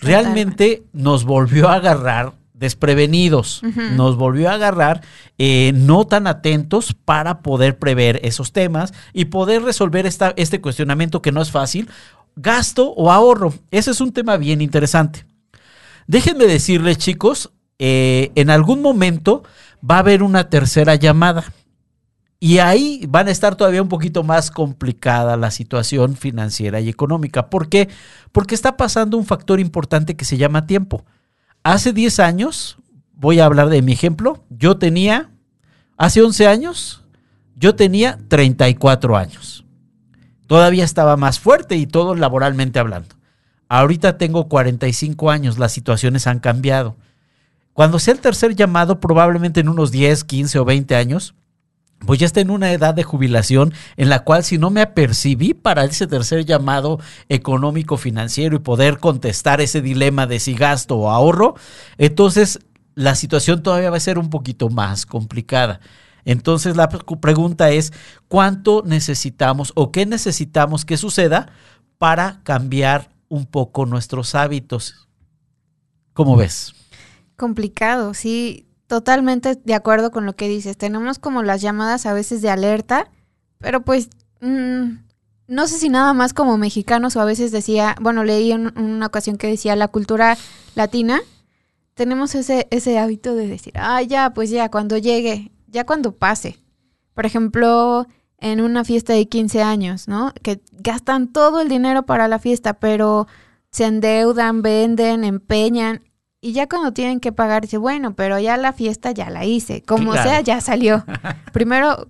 [0.01, 3.63] realmente nos volvió a agarrar desprevenidos,
[3.95, 5.03] nos volvió a agarrar
[5.39, 11.23] eh, no tan atentos para poder prever esos temas y poder resolver esta, este cuestionamiento
[11.23, 11.89] que no es fácil,
[12.35, 13.55] gasto o ahorro.
[13.71, 15.25] Ese es un tema bien interesante.
[16.09, 19.45] Déjenme decirles, chicos, eh, en algún momento
[19.89, 21.53] va a haber una tercera llamada.
[22.41, 27.51] Y ahí van a estar todavía un poquito más complicada la situación financiera y económica.
[27.51, 27.89] ¿Por qué?
[28.31, 31.05] Porque está pasando un factor importante que se llama tiempo.
[31.65, 32.79] Hace 10 años,
[33.15, 35.31] voy a hablar de mi ejemplo, yo tenía,
[35.97, 37.03] hace 11 años,
[37.57, 39.65] yo tenía 34 años.
[40.47, 43.17] Todavía estaba más fuerte y todo laboralmente hablando.
[43.69, 46.97] Ahorita tengo 45 años, las situaciones han cambiado.
[47.73, 51.35] Cuando sea el tercer llamado, probablemente en unos 10, 15 o 20 años,
[52.07, 55.55] pues ya está en una edad de jubilación en la cual si no me apercibí
[55.55, 61.11] para ese tercer llamado económico financiero y poder contestar ese dilema de si gasto o
[61.11, 61.55] ahorro,
[61.99, 62.61] entonces
[62.95, 65.81] la situación todavía va a ser un poquito más complicada.
[66.25, 67.93] Entonces la pregunta es,
[68.29, 71.51] ¿cuánto necesitamos o qué necesitamos que suceda
[71.97, 75.09] para cambiar un poco nuestros hábitos?
[76.13, 76.75] ¿Cómo ves?
[77.37, 80.77] Complicado, sí, totalmente de acuerdo con lo que dices.
[80.77, 83.11] Tenemos como las llamadas a veces de alerta,
[83.59, 84.09] pero pues
[84.41, 84.97] mm,
[85.47, 89.07] no sé si nada más como mexicanos o a veces decía, bueno, leí en una
[89.07, 90.37] ocasión que decía la cultura
[90.75, 91.21] latina,
[91.95, 96.59] tenemos ese, ese hábito de decir, ah, ya, pues ya, cuando llegue, ya cuando pase.
[97.13, 98.07] Por ejemplo,
[98.39, 100.33] en una fiesta de 15 años, ¿no?
[100.43, 103.27] Que gastan todo el dinero para la fiesta, pero
[103.71, 106.03] se endeudan, venden, empeñan
[106.41, 109.83] y ya cuando tienen que pagar, dice, bueno, pero ya la fiesta ya la hice.
[109.83, 111.05] Como sea, ya salió.
[111.53, 112.09] Primero,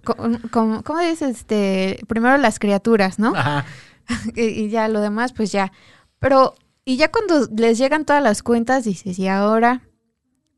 [0.51, 1.37] ¿cómo dices?
[1.38, 3.33] Este, primero las criaturas, ¿no?
[4.37, 5.73] y, ya lo demás, pues ya.
[6.19, 9.83] Pero, y ya cuando les llegan todas las cuentas, dices, ¿y ahora?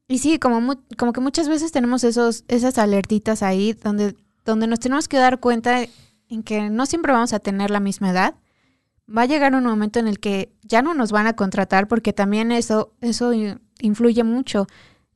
[0.08, 4.80] Y sí, como, como que muchas veces tenemos esos, esas alertitas ahí donde, donde nos
[4.80, 5.82] tenemos que dar cuenta
[6.28, 8.34] en que no siempre vamos a tener la misma edad
[9.16, 12.12] va a llegar un momento en el que ya no nos van a contratar porque
[12.12, 13.32] también eso, eso
[13.80, 14.66] influye mucho.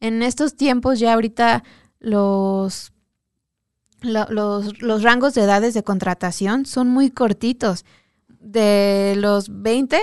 [0.00, 1.62] En estos tiempos ya ahorita
[2.00, 2.92] los,
[4.02, 7.85] los, rangos de edades de contratación son muy cortitos.
[8.28, 9.98] De los 20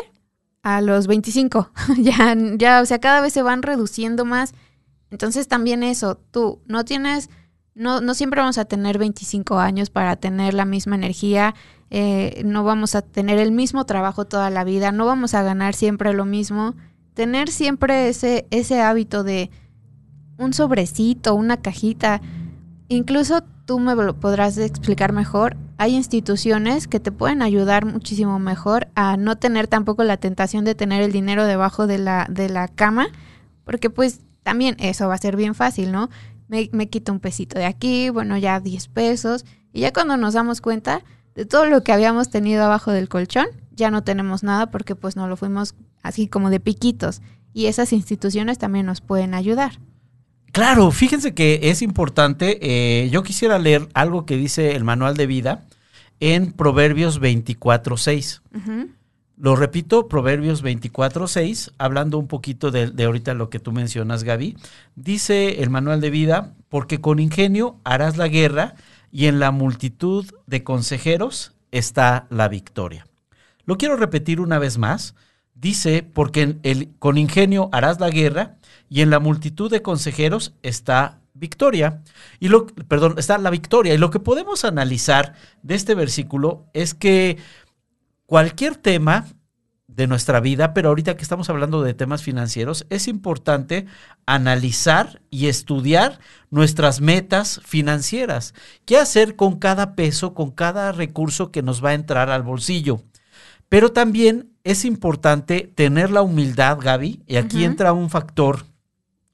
[0.63, 1.71] a los 25.
[1.97, 4.53] ya, ya, o sea, cada vez se van reduciendo más.
[5.11, 7.29] Entonces también eso, tú no tienes,
[7.75, 11.53] no, no siempre vamos a tener 25 años para tener la misma energía
[11.93, 15.75] eh, no vamos a tener el mismo trabajo toda la vida, no vamos a ganar
[15.75, 16.73] siempre lo mismo.
[17.13, 19.51] Tener siempre ese, ese hábito de
[20.37, 22.21] un sobrecito, una cajita,
[22.87, 25.57] incluso tú me lo podrás explicar mejor.
[25.77, 30.75] Hay instituciones que te pueden ayudar muchísimo mejor a no tener tampoco la tentación de
[30.75, 33.09] tener el dinero debajo de la, de la cama,
[33.65, 36.09] porque pues también eso va a ser bien fácil, ¿no?
[36.47, 40.33] Me, me quito un pesito de aquí, bueno, ya 10 pesos, y ya cuando nos
[40.33, 41.01] damos cuenta,
[41.35, 45.15] de todo lo que habíamos tenido abajo del colchón, ya no tenemos nada porque pues
[45.15, 47.21] no lo fuimos así como de piquitos.
[47.53, 49.79] Y esas instituciones también nos pueden ayudar.
[50.51, 52.59] Claro, fíjense que es importante.
[52.61, 55.65] Eh, yo quisiera leer algo que dice el manual de vida
[56.19, 58.41] en Proverbios 24.6.
[59.37, 64.55] Lo repito, Proverbios 24.6, hablando un poquito de, de, ahorita lo que tú mencionas, Gaby.
[64.95, 68.75] Dice el manual de vida, porque con ingenio harás la guerra
[69.11, 73.05] y en la multitud de consejeros está la victoria.
[73.65, 75.15] Lo quiero repetir una vez más.
[75.53, 78.57] Dice, porque el, con ingenio harás la guerra
[78.89, 82.01] y en la multitud de consejeros está victoria.
[82.39, 83.93] Y lo, perdón, está la victoria.
[83.93, 87.37] Y lo que podemos analizar de este versículo es que
[88.25, 89.27] cualquier tema
[89.95, 93.85] de nuestra vida, pero ahorita que estamos hablando de temas financieros, es importante
[94.25, 98.53] analizar y estudiar nuestras metas financieras.
[98.85, 103.03] ¿Qué hacer con cada peso, con cada recurso que nos va a entrar al bolsillo?
[103.67, 108.65] Pero también es importante tener la humildad, Gaby, y aquí entra un factor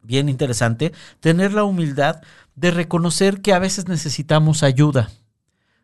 [0.01, 2.21] bien interesante, tener la humildad
[2.55, 5.09] de reconocer que a veces necesitamos ayuda,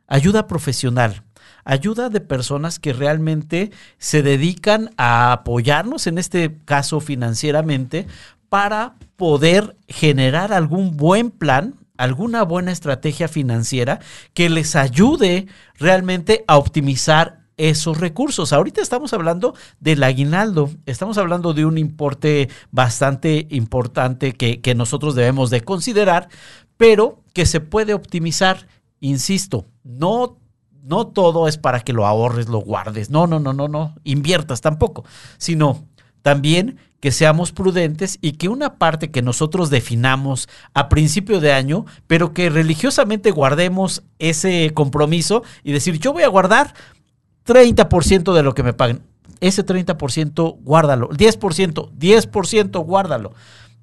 [0.08, 1.24] ayuda profesional
[1.64, 8.08] ayuda de personas que realmente se dedican a apoyarnos, en este caso financieramente,
[8.50, 14.00] para poder generar algún buen plan, alguna buena estrategia financiera
[14.34, 15.48] que les ayude
[15.80, 18.54] realmente a optimizar esos recursos.
[18.54, 25.16] Ahorita estamos hablando del aguinaldo, estamos hablando de un importe bastante importante que, que nosotros
[25.16, 26.30] debemos de considerar,
[26.78, 28.68] pero que se puede optimizar,
[29.00, 30.38] insisto, no
[30.84, 33.10] no todo es para que lo ahorres, lo guardes.
[33.10, 33.96] No, no, no, no, no.
[34.04, 35.06] Inviertas tampoco.
[35.38, 35.86] Sino
[36.22, 41.86] también que seamos prudentes y que una parte que nosotros definamos a principio de año,
[42.08, 46.74] pero que religiosamente guardemos ese compromiso y decir, yo voy a guardar
[47.46, 49.02] 30% de lo que me paguen.
[49.42, 51.10] Ese 30% guárdalo.
[51.10, 53.34] 10%, 10% guárdalo.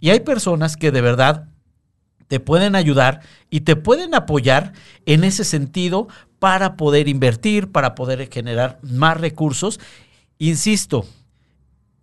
[0.01, 1.49] Y hay personas que de verdad
[2.29, 4.73] te pueden ayudar y te pueden apoyar
[5.05, 6.09] en ese sentido
[6.41, 9.79] para poder invertir, para poder generar más recursos.
[10.39, 11.07] Insisto,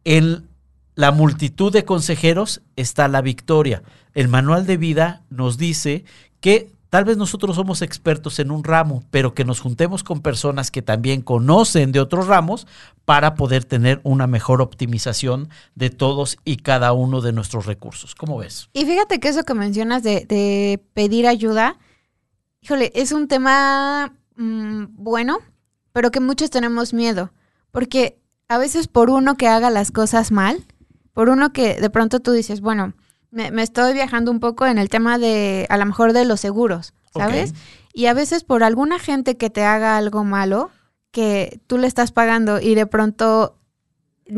[0.05, 0.47] en
[0.95, 3.83] la multitud de consejeros está la victoria.
[4.13, 6.05] El manual de vida nos dice
[6.39, 10.71] que tal vez nosotros somos expertos en un ramo, pero que nos juntemos con personas
[10.71, 12.67] que también conocen de otros ramos
[13.05, 18.15] para poder tener una mejor optimización de todos y cada uno de nuestros recursos.
[18.15, 18.69] ¿Cómo ves?
[18.73, 21.77] Y fíjate que eso que mencionas de, pedir ayuda,
[22.61, 25.39] híjole, es un tema Mm, bueno,
[25.91, 27.31] pero que muchos tenemos miedo,
[27.71, 30.63] porque a veces por uno que haga las cosas mal,
[31.13, 32.93] por uno que de pronto tú dices, bueno,
[33.31, 36.93] me, estoy viajando un poco en el tema de, a lo mejor de los seguros,
[37.13, 37.53] ¿sabes?
[37.93, 40.69] Y a veces por alguna gente que te haga algo malo,
[41.11, 43.57] que tú le estás pagando y de pronto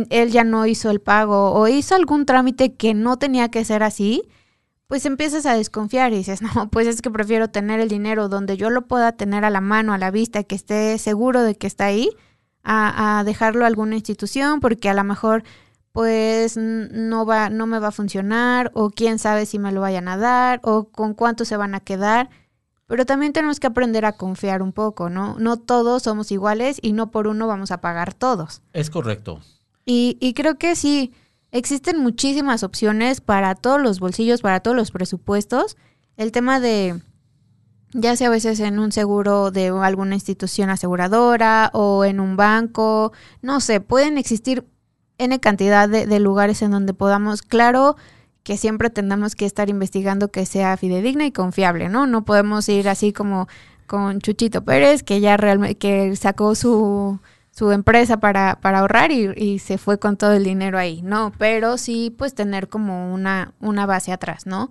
[0.09, 3.83] él ya no hizo el pago o hizo algún trámite que no tenía que ser
[3.83, 4.23] así,
[4.89, 8.57] pues empiezas a desconfiar y dices, no, pues es que prefiero tener el dinero donde
[8.57, 11.67] yo lo pueda tener a la mano, a la vista, que esté seguro de que
[11.67, 12.09] está ahí,
[12.63, 15.43] a, a dejarlo a alguna institución, porque a lo mejor
[15.91, 20.07] pues no va, no me va a funcionar, o quién sabe si me lo vayan
[20.07, 22.29] a dar, o con cuánto se van a quedar.
[22.87, 25.37] Pero también tenemos que aprender a confiar un poco, ¿no?
[25.37, 28.63] No todos somos iguales y no por uno vamos a pagar todos.
[28.73, 29.41] Es correcto.
[29.85, 31.13] Y, y creo que sí,
[31.51, 35.77] existen muchísimas opciones para todos los bolsillos, para todos los presupuestos.
[36.17, 37.01] El tema de,
[37.93, 43.13] ya sea a veces en un seguro de alguna institución aseguradora o en un banco,
[43.41, 44.65] no sé, pueden existir
[45.17, 47.97] N cantidad de, de lugares en donde podamos, claro,
[48.43, 52.07] que siempre tengamos que estar investigando que sea fidedigna y confiable, ¿no?
[52.07, 53.47] No podemos ir así como
[53.85, 57.19] con Chuchito Pérez, que ya realmente, que sacó su,
[57.59, 61.33] su empresa para, para ahorrar y, y, se fue con todo el dinero ahí, ¿no?
[61.37, 64.69] Pero sí, pues tener como una, una base atrás, ¿no?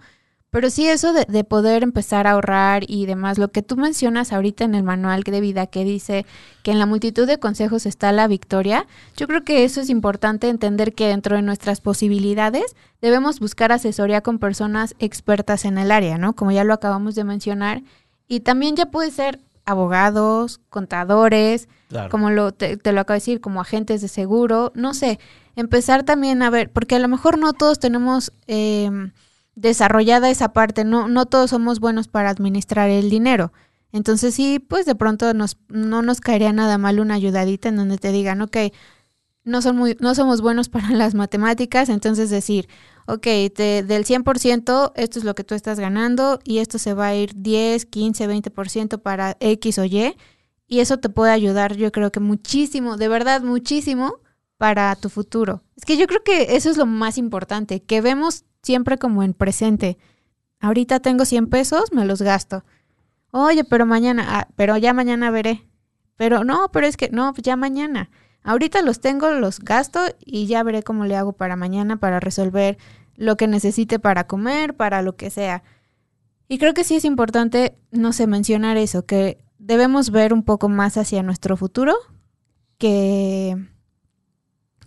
[0.49, 4.33] Pero sí eso de, de, poder empezar a ahorrar y demás, lo que tú mencionas
[4.33, 6.25] ahorita en el manual de vida que dice
[6.63, 8.87] que en la multitud de consejos está la victoria,
[9.19, 14.23] yo creo que eso es importante entender que dentro de nuestras posibilidades debemos buscar asesoría
[14.23, 16.33] con personas expertas en el área, ¿no?
[16.33, 17.83] Como ya lo acabamos de mencionar.
[18.27, 22.11] Y también ya puede ser abogados, contadores, claro.
[22.11, 25.19] como lo, te, te lo acabo de decir, como agentes de seguro, no sé,
[25.57, 28.33] empezar también a ver, porque a lo mejor no todos tenemos...
[28.47, 28.91] Eh,
[29.59, 33.53] desarrollada esa parte, no, no todos somos buenos para administrar el dinero.
[33.91, 37.99] Entonces sí, pues de pronto nos, no nos caería nada mal una ayudadita en donde
[37.99, 38.57] te digan, ok,
[39.49, 42.69] no, son muy, no somos buenos para las matemáticas, entonces decir,
[43.07, 47.09] ok, te, del 100% esto es lo que tú estás ganando y esto se va
[47.09, 50.15] a ir 10, 15, 20% para X o Y
[50.69, 54.21] y eso te puede ayudar yo creo que muchísimo, de verdad muchísimo
[54.59, 55.63] para tu futuro.
[55.77, 59.33] Es que yo creo que eso es lo más importante, que vemos siempre como en
[59.33, 59.97] presente.
[60.61, 62.65] Ahorita tengo 100 pesos, me los gasto.
[63.31, 65.65] Oye, pero mañana, ah, pero ya mañana veré.
[66.17, 68.11] Pero no, pero es que no, ya mañana.
[68.43, 72.79] Ahorita los tengo, los gasto y ya veré cómo le hago para mañana para resolver
[73.17, 75.63] lo que necesite para comer, para lo que sea.
[76.49, 80.69] Y creo que sí es importante, no sé, mencionar eso, que debemos ver un poco
[80.69, 81.95] más hacia nuestro futuro
[82.79, 83.57] que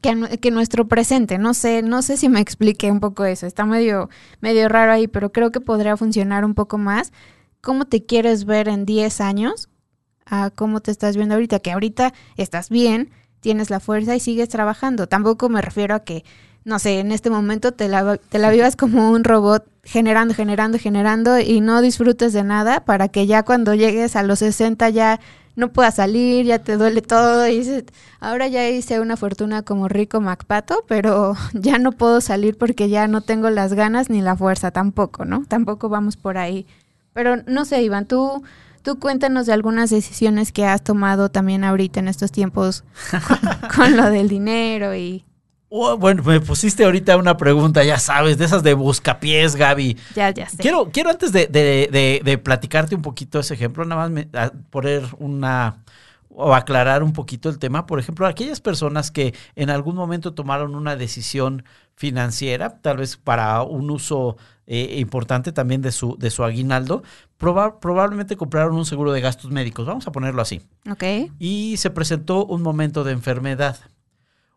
[0.02, 1.38] que, que, nuestro presente.
[1.38, 3.46] No sé, no sé si me expliqué un poco eso.
[3.46, 4.10] Está medio,
[4.42, 7.14] medio raro ahí, pero creo que podría funcionar un poco más.
[7.62, 9.70] ¿Cómo te quieres ver en 10 años?
[10.26, 14.50] A cómo te estás viendo ahorita, que ahorita estás bien, tienes la fuerza y sigues
[14.50, 15.08] trabajando.
[15.08, 16.24] Tampoco me refiero a que,
[16.64, 20.78] no sé, en este momento te la, te la vivas como un robot generando, generando,
[20.78, 25.20] generando y no disfrutes de nada para que ya cuando llegues a los 60 ya
[25.56, 27.48] no puedas salir, ya te duele todo.
[27.48, 27.84] Y dices,
[28.20, 33.08] ahora ya hice una fortuna como rico Macpato, pero ya no puedo salir porque ya
[33.08, 35.46] no tengo las ganas ni la fuerza tampoco, ¿no?
[35.48, 36.66] Tampoco vamos por ahí.
[37.14, 38.44] Pero no sé, Iván, tú,
[38.84, 42.84] tú cuéntanos de algunas decisiones que has tomado también ahorita en estos tiempos
[43.28, 43.40] con,
[43.76, 45.26] con lo del dinero y
[45.74, 49.96] Oh, bueno, me pusiste ahorita una pregunta, ya sabes, de esas de buscapiés, Gaby.
[50.16, 50.58] Ya, ya sé.
[50.58, 54.28] Quiero, quiero antes de, de, de, de platicarte un poquito ese ejemplo, nada más me,
[54.70, 55.78] poner una
[56.28, 57.86] o aclarar un poquito el tema.
[57.86, 61.64] Por ejemplo, aquellas personas que en algún momento tomaron una decisión
[61.96, 64.36] financiera, tal vez para un uso
[64.74, 67.04] eh, importante también de su, de su aguinaldo,
[67.38, 70.62] proba probablemente compraron un seguro de gastos médicos, vamos a ponerlo así.
[70.90, 71.04] Ok.
[71.40, 73.78] Y se presentó un momento de enfermedad.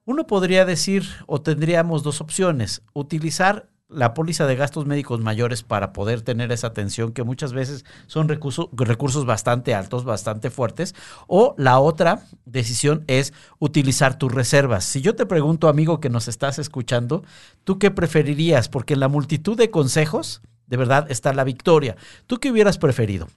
[0.04, 5.92] Uno podría decir, o tendríamos dos opciones, utilizar la póliza de gastos médicos mayores para
[5.92, 10.94] poder tener esa atención que muchas veces son recursos, bastante altos, bastante fuertes,
[11.26, 14.84] o la otra decisión es utilizar tus reservas.
[14.84, 17.24] Si yo te pregunto, amigo que nos estás escuchando,
[17.64, 18.68] ¿tú qué preferirías?
[18.68, 21.96] Porque en la multitud de consejos, de verdad, está la victoria.
[22.26, 23.28] ¿Tú qué hubieras preferido?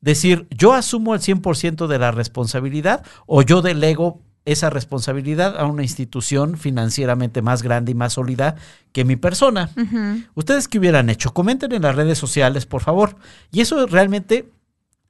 [0.00, 5.82] Decir, yo asumo el 100% de la responsabilidad o yo delego esa responsabilidad a una
[5.82, 8.56] institución financieramente más grande y más sólida
[8.92, 9.70] que mi persona.
[9.76, 10.26] Uh -huh.
[10.34, 11.32] ¿Ustedes qué hubieran hecho?
[11.32, 13.16] Comenten en las redes sociales, por favor.
[13.52, 14.48] Y eso realmente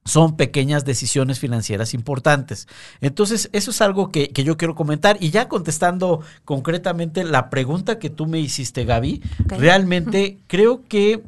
[0.05, 2.67] son pequeñas decisiones financieras importantes.
[3.01, 5.17] Entonces, eso es algo que, que, yo quiero comentar.
[5.21, 9.59] Y ya contestando concretamente la pregunta que tú me hiciste, Gaby, okay.
[9.59, 10.45] realmente uh -huh.
[10.49, 11.23] creo que,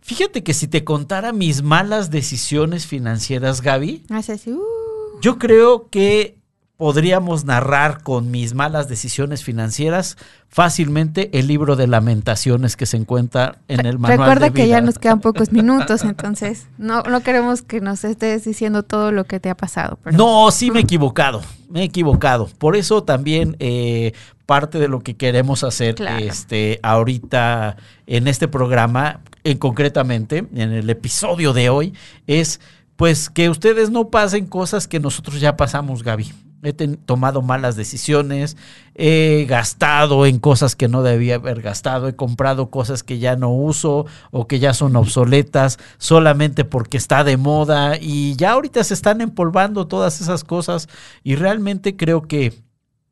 [0.00, 5.20] fíjate que si te contara mis malas decisiones financieras, Gaby, uh.
[5.22, 6.39] yo creo que
[6.80, 10.16] podríamos narrar con mis malas decisiones financieras
[10.48, 14.78] fácilmente el libro de lamentaciones que se encuentra en el manual Recuerda de que vida.
[14.78, 19.24] ya nos quedan pocos minutos, entonces no, no queremos que nos estés diciendo todo lo
[19.24, 19.98] que te ha pasado.
[20.02, 22.48] pero- No, sí me he equivocado, me he equivocado.
[22.56, 24.12] Por eso también eh,
[24.46, 26.24] parte de lo que queremos hacer Claro.
[26.24, 27.76] este, ahorita
[28.06, 31.92] en este programa, en concretamente, en el episodio de hoy,
[32.26, 32.58] es
[32.96, 36.32] pues que ustedes no pasen cosas que nosotros ya pasamos, Gaby.
[36.62, 38.58] He tomado malas decisiones,
[38.94, 43.48] he gastado en cosas que no debía haber gastado, he comprado cosas que ya no
[43.50, 48.92] uso o que ya son obsoletas solamente porque está de moda y ya ahorita se
[48.92, 50.88] están empolvando todas esas cosas
[51.24, 52.52] y realmente creo que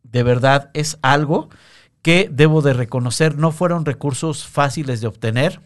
[0.02, 1.48] de verdad es algo
[2.02, 5.60] que debo de reconocer, no fueron recursos fáciles de obtener,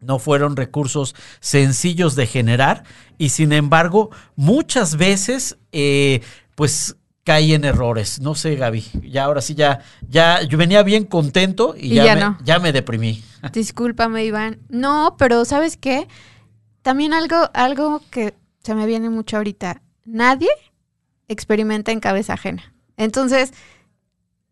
[0.00, 2.84] no fueron recursos sencillos de generar
[3.18, 6.22] y sin embargo muchas veces eh,
[6.54, 8.20] pues caí en errores.
[8.20, 12.04] No sé, Gaby, ya ahora sí ya, ya yo venía bien contento y, Y ya,
[12.06, 12.38] ya me, no.
[12.44, 13.22] ya me deprimí.
[13.52, 14.58] Discúlpame, Iván.
[14.68, 16.08] No, pero ¿sabes qué?
[16.82, 19.82] También algo, algo que se me viene mucho ahorita.
[20.04, 20.50] Nadie
[21.28, 22.74] experimenta en cabeza ajena.
[22.96, 23.52] Entonces,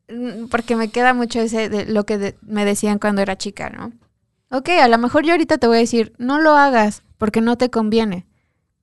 [0.08, 3.70] mm, porque me queda mucho ese de lo que de- me decían cuando era chica,
[3.70, 3.92] ¿no?
[4.50, 7.56] Ok, a lo mejor yo ahorita te voy a decir, no lo hagas porque no
[7.56, 8.26] te conviene.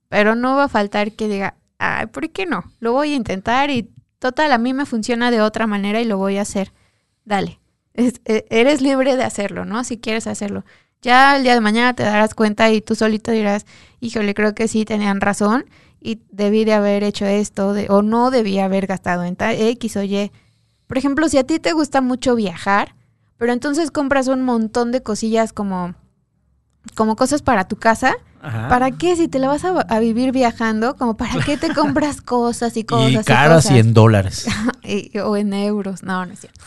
[0.09, 2.63] Pero no va a faltar que diga, ay, ¿por qué no?
[2.79, 6.17] Lo voy a intentar y total, a mí me funciona de otra manera y lo
[6.17, 6.73] voy a hacer.
[7.25, 7.59] Dale.
[7.93, 9.83] E- eres libre de hacerlo, ¿no?
[9.83, 10.63] Si quieres hacerlo.
[11.01, 13.65] Ya el día de mañana te darás cuenta y tú solito dirás,
[13.99, 15.65] híjole, creo que sí tenían razón
[16.01, 20.31] y debí de haber hecho esto o no debí haber gastado en X o Y.
[20.87, 22.95] Por ejemplo, si a ti te gusta mucho viajar,
[23.37, 25.95] pero entonces compras un montón de cosillas como,
[26.95, 28.69] como cosas para tu casa, Ajá.
[28.69, 29.15] ¿para qué?
[29.15, 32.83] Si te la vas a, a vivir viajando, como para qué te compras cosas y
[32.83, 33.77] cosas y y caras cosas?
[33.77, 34.47] y en dólares.
[34.83, 36.59] Y- o en euros, no, no es cierto.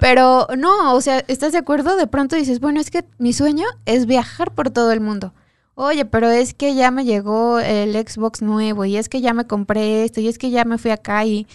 [0.00, 1.96] Pero no, o sea, ¿estás de acuerdo?
[1.96, 5.34] De pronto dices, bueno, es que mi sueño es viajar por todo el mundo.
[5.74, 9.46] Oye, pero es que ya me llegó el Xbox nuevo y es que ya me
[9.46, 11.46] compré esto y es que ya me fui acá y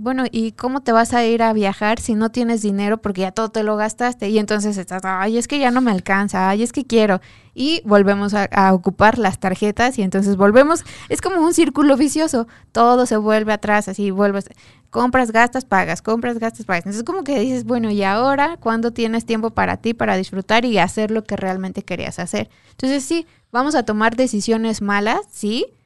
[0.00, 3.32] bueno, ¿y cómo te vas a ir a viajar si no tienes dinero porque ya
[3.32, 4.28] todo te lo gastaste?
[4.28, 7.20] Y entonces estás, ay, es que ya no me alcanza, ay, es que quiero.
[7.54, 13.06] Y volvemos a, ocupar las tarjetas y entonces volvemos, es como un círculo vicioso, todo
[13.06, 14.46] se vuelve atrás, así vuelves,
[14.90, 16.84] compras, gastas, pagas, compras, gastas, pagas.
[16.84, 20.78] Entonces como que dices, bueno, ¿y ahora cuándo tienes tiempo para ti, para disfrutar y
[20.78, 22.50] hacer lo que realmente querías hacer?
[22.72, 25.77] Entonces sí, vamos a tomar decisiones malas, sí,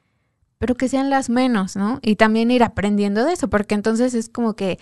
[0.63, 1.99] pero que sean las menos, ¿no?
[2.01, 4.79] Y también ir aprendiendo de eso, porque entonces es como que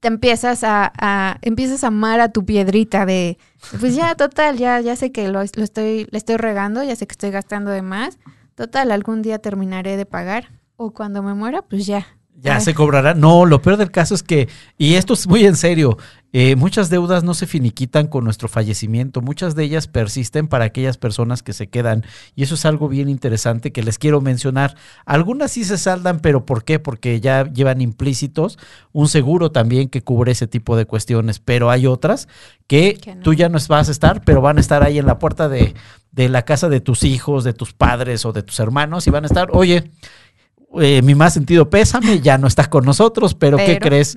[0.00, 3.36] te empiezas a, empiezas a amar a tu piedrita de,
[3.78, 7.06] pues ya, total, ya, ya sé que lo, lo estoy, le estoy regando, ya sé
[7.06, 8.18] que estoy gastando de más,
[8.54, 12.06] total, algún día terminaré de pagar, o cuando me muera, pues ya.
[12.40, 12.60] Ya Ay.
[12.60, 13.14] se cobrará.
[13.14, 15.98] No, lo peor del caso es que, y esto es muy en serio,
[16.32, 20.98] eh, muchas deudas no se finiquitan con nuestro fallecimiento, muchas de ellas persisten para aquellas
[20.98, 22.04] personas que se quedan.
[22.36, 24.76] Y eso es algo bien interesante que les quiero mencionar.
[25.04, 26.78] Algunas sí se saldan, pero ¿por qué?
[26.78, 28.58] Porque ya llevan implícitos
[28.92, 32.28] un seguro también que cubre ese tipo de cuestiones, pero hay otras
[32.68, 33.22] que, Que no.
[33.22, 35.74] tú ya no vas a estar, pero van a estar ahí en la puerta de,
[36.12, 39.24] de la casa de tus hijos, de tus padres o de tus hermanos y van
[39.24, 39.90] a estar, oye,
[40.80, 44.16] eh, mi más sentido pésame, ya no estás con nosotros, pero, ¿qué crees?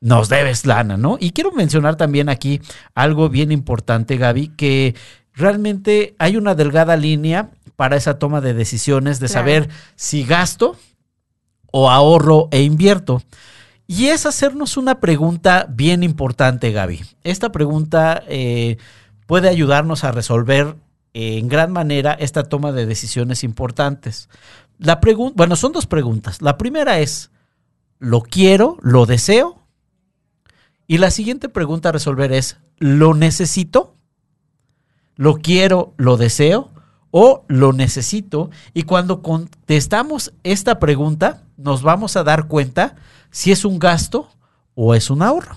[0.00, 1.16] Nos debes lana, ¿no?
[1.20, 2.60] Y quiero mencionar también aquí
[2.94, 4.94] algo bien importante, Gaby, que
[5.32, 9.40] realmente hay una delgada línea para esa toma de decisiones de Claro.
[9.40, 10.76] saber si gasto
[11.70, 13.22] o ahorro e invierto.
[13.86, 17.02] Y es hacernos una pregunta bien importante, Gaby.
[17.22, 18.76] Esta pregunta eh,
[19.26, 20.76] puede ayudarnos a resolver
[21.12, 24.28] eh, en gran manera esta toma de decisiones importantes.
[24.78, 26.42] La pregunta, bueno, son dos preguntas.
[26.42, 27.30] La primera es,
[27.98, 28.76] ¿lo quiero?
[28.82, 29.62] ¿Lo deseo?
[30.86, 33.96] Y la siguiente pregunta a resolver es, ¿lo necesito?
[35.16, 35.94] ¿Lo quiero?
[35.96, 36.70] ¿Lo deseo?
[37.10, 38.50] ¿O lo necesito?
[38.74, 42.96] Y cuando contestamos esta pregunta, nos vamos a dar cuenta
[43.30, 44.28] si es un gasto
[44.74, 45.56] o es un ahorro.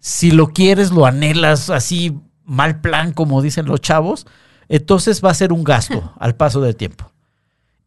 [0.00, 4.26] Si lo quieres, lo anhelas así, mal plan, como dicen los chavos,
[4.68, 7.12] entonces va a ser un gasto al paso del tiempo.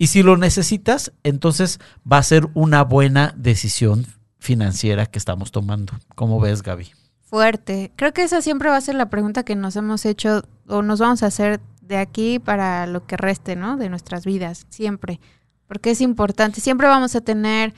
[0.01, 1.79] Y si lo necesitas, entonces
[2.09, 4.07] va a ser una buena decisión
[4.39, 5.93] financiera que estamos tomando.
[6.15, 6.89] ¿Cómo ves, Gaby?
[7.19, 7.91] Fuerte.
[7.97, 10.99] Creo que esa siempre va a ser la pregunta que nos hemos hecho o nos
[10.99, 13.75] vamos a hacer de aquí para lo que reste, ¿no?
[13.75, 15.19] De nuestras vidas, siempre.
[15.67, 16.61] Porque es importante.
[16.61, 17.73] Siempre vamos a tener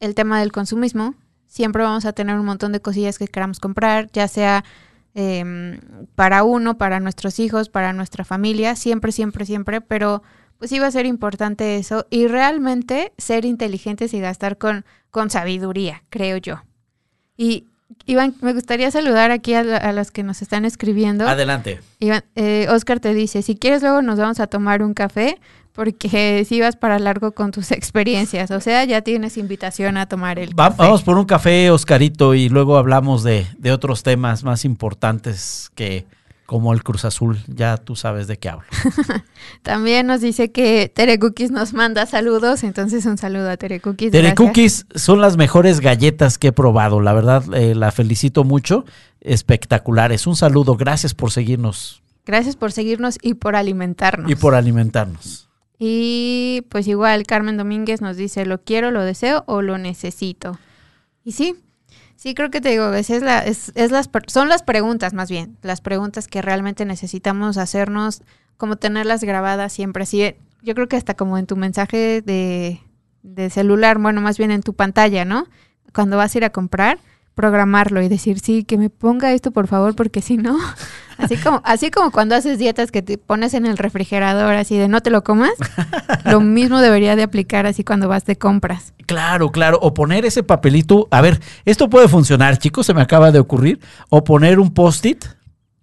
[0.00, 1.14] el tema del consumismo.
[1.46, 4.64] Siempre vamos a tener un montón de cosillas que queramos comprar, ya sea
[5.12, 5.78] em,
[6.14, 8.76] para uno, para nuestros hijos, para nuestra familia.
[8.76, 9.82] Siempre, siempre, siempre.
[9.82, 10.22] Pero
[10.58, 12.06] pues sí va a ser importante eso.
[12.10, 16.62] Y realmente ser inteligentes y gastar con, con sabiduría, creo yo.
[17.36, 17.64] Y
[18.06, 21.28] Iván, me gustaría saludar aquí a, a los que nos están escribiendo.
[21.28, 21.80] Adelante.
[22.00, 25.38] Iván, eh, Oscar te dice, si quieres luego nos vamos a tomar un café
[25.72, 30.38] porque si vas para largo con tus experiencias, o sea, ya tienes invitación a tomar
[30.38, 30.82] el Va- café.
[30.82, 36.06] Vamos por un café, Oscarito, y luego hablamos de, de otros temas más importantes que
[36.46, 37.38] como el Cruz Azul.
[37.48, 38.66] Ya tú sabes de qué hablo.
[39.62, 44.12] También nos dice que Tere Cookies nos manda saludos, entonces un saludo a Tere Cookies.
[44.12, 44.36] Tere gracias.
[44.48, 47.00] Cookies son las mejores galletas que he probado.
[47.00, 48.84] La verdad, eh, la felicito mucho.
[49.20, 50.26] Espectaculares.
[50.26, 50.76] Un saludo.
[50.76, 54.28] Gracias por seguirnos Gracias por seguirnos y por alimentarnos.
[54.30, 55.48] y por alimentarnos.
[55.78, 60.58] Y pues igual Carmen Domínguez nos dice, lo quiero, lo deseo o lo necesito.
[61.24, 61.54] Y sí,
[62.26, 65.30] sí creo que te digo, es, es la, es, es las, son las preguntas más
[65.30, 68.22] bien, las preguntas que realmente necesitamos hacernos,
[68.56, 70.06] como tenerlas grabadas siempre.
[70.06, 72.80] Sí, yo creo que hasta como en tu mensaje de,
[73.22, 75.46] de celular, bueno, más bien en tu pantalla, ¿no?
[75.94, 76.98] Cuando vas a ir a comprar,
[77.36, 80.58] programarlo y decir, sí, que me ponga esto por favor, porque si no,
[81.18, 84.88] así como, así como cuando haces dietas que te pones en el refrigerador así de
[84.88, 85.52] no te lo comas,
[86.24, 88.94] lo mismo debería de aplicar así cuando vas de compras.
[89.04, 89.78] Claro, claro.
[89.82, 91.06] O poner ese papelito.
[91.12, 93.78] A ver, esto puede funcionar, chicos, se me acaba de ocurrir.
[94.08, 95.26] O poner un post-it,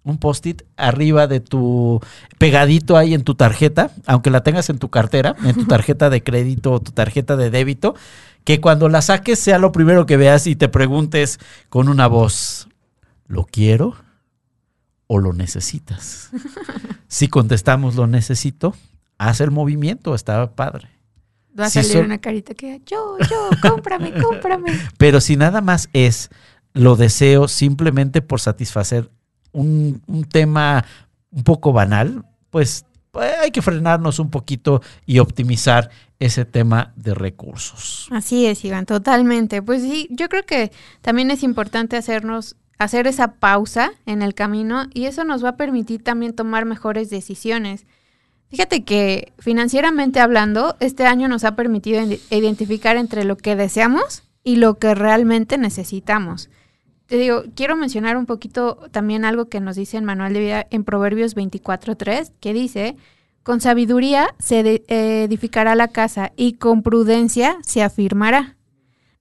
[0.02, 2.00] un post-it arriba de tu,
[2.38, 6.22] pegadito ahí en tu tarjeta, aunque la tengas en tu cartera, en tu tarjeta de
[6.22, 7.94] crédito o tu tarjeta de débito,
[8.44, 11.40] que cuando la saques sea lo primero que veas y te preguntes
[11.70, 12.68] con una voz,
[13.26, 13.96] ¿lo quiero
[15.06, 16.30] o lo necesitas?
[17.08, 18.74] si contestamos lo necesito,
[19.18, 20.88] haz el movimiento, está padre.
[21.58, 24.72] Va a salir una carita que yo, yo, cómprame, cómprame.
[24.98, 26.30] Pero si nada más es
[26.72, 29.10] lo deseo simplemente por satisfacer
[29.52, 30.84] un, un tema
[31.30, 32.84] un poco banal, pues,
[33.14, 35.88] pues, hay que frenarnos un poquito y optimizar
[36.18, 38.08] ese tema de recursos.
[38.10, 39.62] Así es, Iván, totalmente.
[39.62, 44.86] Pues sí, yo creo que también es importante hacernos hacer esa pausa en el camino
[44.92, 47.86] y eso nos va a permitir también tomar mejores decisiones.
[48.50, 54.22] Fíjate que financieramente hablando, este año nos ha permitido ide- identificar entre lo que deseamos
[54.42, 56.50] y lo que realmente necesitamos.
[57.06, 60.66] Te digo, quiero mencionar un poquito también algo que nos dice el manual de vida
[60.70, 62.96] en Proverbios 24.3, que dice,
[63.42, 68.56] con sabiduría se edificará la casa y con prudencia se afirmará.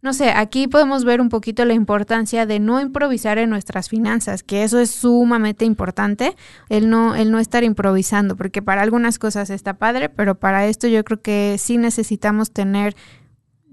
[0.02, 4.44] No sé, aquí podemos ver un poquito la importancia de no improvisar en nuestras finanzas,
[4.44, 6.36] que eso es sumamente importante,
[6.68, 10.88] el no, el no estar improvisando, porque para algunas cosas está padre, pero para esto
[10.88, 12.96] yo creo que sí necesitamos tener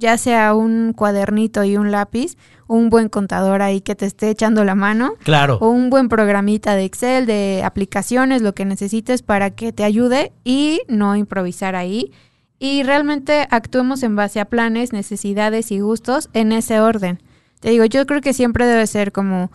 [0.00, 2.36] ya sea un cuadernito y un lápiz,
[2.66, 5.58] un buen contador ahí que te esté echando la mano, Claro.
[5.60, 10.32] o un buen programita de Excel, de aplicaciones, lo que necesites para que te ayude
[10.42, 12.12] y no improvisar ahí.
[12.58, 17.22] Y realmente actuemos en base a planes, necesidades y gustos en ese orden.
[17.60, 19.50] Te digo, yo creo que siempre debe ser como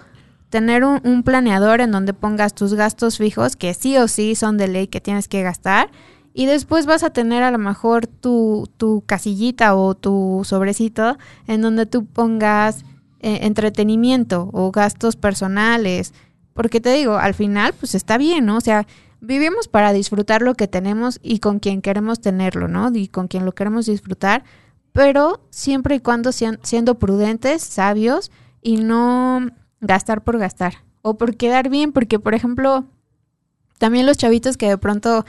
[0.50, 4.58] tener un, un planeador en donde pongas tus gastos fijos, que sí o sí son
[4.58, 5.90] de ley que tienes que gastar,
[6.38, 11.18] y después vas a tener a lo mejor tu, tu casillita o tu sobrecito
[11.48, 12.84] en donde tú pongas
[13.22, 16.14] eh, entretenimiento o gastos personales.
[16.54, 18.58] Porque te digo, al final, pues está bien, ¿no?
[18.58, 18.86] O sea,
[19.22, 22.92] vivimos para disfrutar lo que tenemos y con quien queremos tenerlo, ¿no?
[22.94, 24.44] Y con quien lo queremos disfrutar,
[24.92, 28.30] pero siempre y cuando sean, siendo prudentes, sabios
[28.62, 32.84] y no gastar por gastar o por quedar bien, porque por ejemplo,
[33.78, 35.26] también los chavitos que de pronto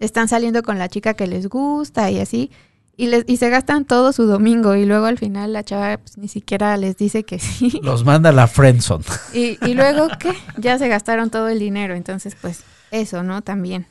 [0.00, 2.50] están saliendo con la chica que les gusta y así,
[2.96, 6.18] y, les, y se gastan todo su domingo y luego al final la chava pues,
[6.18, 7.78] ni siquiera les dice que sí.
[7.82, 9.04] Los manda la Friendzone.
[9.32, 10.34] Y, y luego, ¿qué?
[10.58, 13.42] Ya se gastaron todo el dinero, entonces pues eso, ¿no?
[13.42, 13.86] También.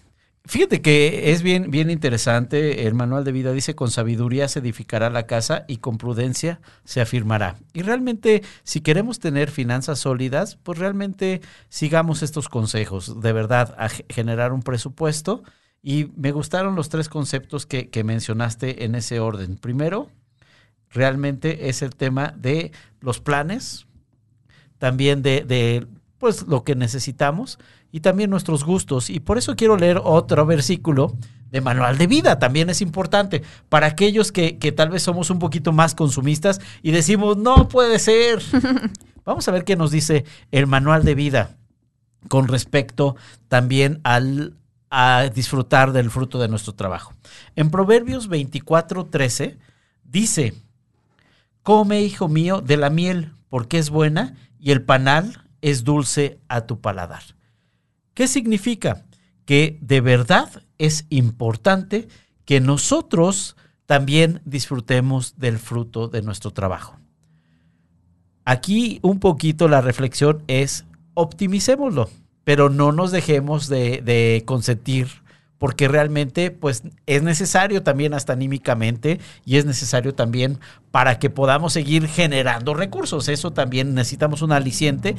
[0.45, 2.87] Fíjate que es bien, bien interesante.
[2.87, 7.01] El manual de vida dice: con sabiduría se edificará la casa y con prudencia se
[7.01, 7.57] afirmará.
[7.73, 13.21] Y realmente, si queremos tener finanzas sólidas, pues realmente sigamos estos consejos.
[13.21, 15.43] De verdad, a ge- generar un presupuesto.
[15.81, 19.55] Y me gustaron los tres conceptos que, que mencionaste en ese orden.
[19.55, 20.09] Primero,
[20.89, 23.85] realmente es el tema de los planes,
[24.77, 27.59] también de, de, pues lo que necesitamos
[27.91, 29.09] y también nuestros gustos.
[29.09, 31.15] Y por eso quiero leer otro versículo
[31.51, 32.39] de manual de vida.
[32.39, 36.91] También es importante para aquellos que, que tal vez somos un poquito más consumistas y
[36.91, 38.41] decimos, no puede ser.
[39.25, 41.55] Vamos a ver qué nos dice el manual de vida
[42.27, 43.15] con respecto
[43.47, 44.58] también al
[44.89, 47.13] a disfrutar del fruto de nuestro trabajo.
[47.55, 49.57] En Proverbios 24, 13
[50.03, 50.53] dice,
[51.63, 56.61] come, hijo mío, de la miel, porque es buena, y el panal es dulce a
[56.61, 57.23] tu paladar.
[58.13, 59.05] ¿Qué significa?
[59.45, 62.07] Que de verdad es importante
[62.45, 66.99] que nosotros también disfrutemos del fruto de nuestro trabajo.
[68.45, 72.09] Aquí un poquito la reflexión es optimicémoslo,
[72.49, 75.07] pero no nos dejemos de, de consentir
[75.59, 80.57] porque realmente pues es necesario también hasta anímicamente y es necesario también
[80.89, 83.29] para que podamos seguir generando recursos.
[83.29, 85.15] Eso también necesitamos un aliciente.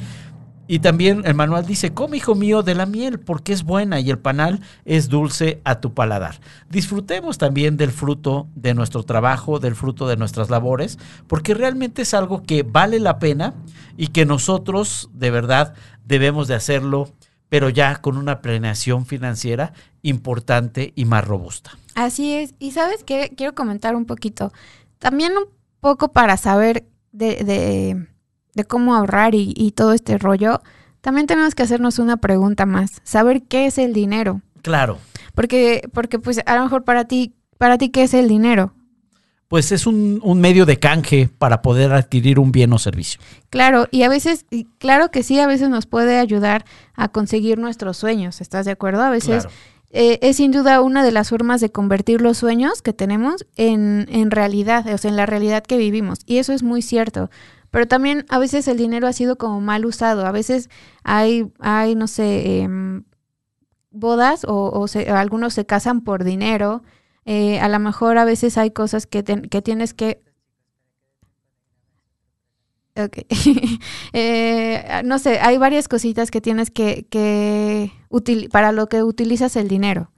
[0.67, 4.09] Y también el manual dice, come hijo mío de la miel porque es buena y
[4.09, 6.39] el panal es dulce a tu paladar.
[6.69, 10.97] Disfrutemos también del fruto de nuestro trabajo, del fruto de nuestras labores,
[11.27, 13.53] porque realmente es algo que vale la pena
[13.97, 15.73] y que nosotros de verdad
[16.05, 17.11] debemos de hacerlo
[17.51, 21.71] pero ya con una planeación financiera importante y más robusta.
[21.95, 22.53] Así es.
[22.59, 24.53] Y sabes qué, quiero comentar un poquito.
[24.99, 25.49] También un
[25.81, 28.07] poco para saber de,
[28.67, 30.61] cómo ahorrar y, y, todo este rollo,
[31.01, 33.01] también tenemos que hacernos una pregunta más.
[33.03, 34.41] Saber qué es el dinero.
[34.61, 34.99] Claro.
[35.35, 38.73] Porque, porque pues a lo mejor para ti, para ti, ¿qué es el dinero?
[39.51, 43.19] pues es un, medio de canje para poder adquirir un bien o servicio.
[43.49, 44.45] Claro, y a veces,
[44.77, 46.63] claro que sí, a veces nos puede ayudar
[46.95, 49.01] a conseguir nuestros sueños, ¿estás de acuerdo?
[49.01, 49.49] A veces
[49.89, 54.07] eh, es sin duda una de las formas de convertir los sueños que tenemos en,
[54.09, 57.29] en realidad, o sea, en la realidad que vivimos, y eso es muy cierto.
[57.71, 60.69] Pero también a veces el dinero ha sido como mal usado, a veces
[61.03, 63.05] hay, hay no sé, em,
[63.91, 66.83] bodas o, o algunos se casan por dinero,
[67.25, 70.21] eh, a lo mejor a veces hay cosas que, que tienes que...
[72.95, 73.25] Okay.
[74.13, 77.91] Eh, no sé, hay varias cositas que tienes que, que
[78.51, 80.11] para lo que utilizas el dinero.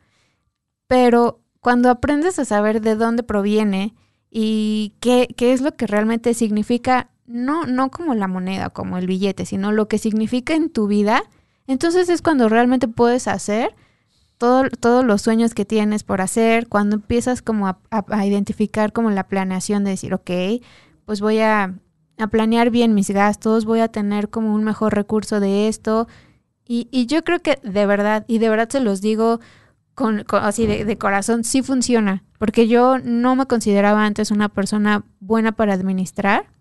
[0.87, 3.93] Pero cuando aprendes a saber de dónde proviene
[4.31, 9.07] y qué, qué es lo que realmente significa, no, no como la moneda, como el
[9.07, 11.23] billete, sino lo que significa en tu vida,
[11.67, 13.75] entonces es cuando realmente puedes hacer
[14.37, 19.83] todos los sueños que tienes por hacer, cuando empiezas como a, identificar como la planeación
[19.83, 20.31] de decir, ok,
[21.05, 21.75] pues voy a,
[22.29, 26.07] planear bien mis gastos, voy a tener como un mejor recurso de esto.
[26.65, 29.39] Y, yo creo que de verdad, y de verdad se los digo
[29.95, 35.05] con, así de, de, corazón, sí funciona, porque yo no me consideraba antes una persona
[35.19, 36.52] buena para administrar.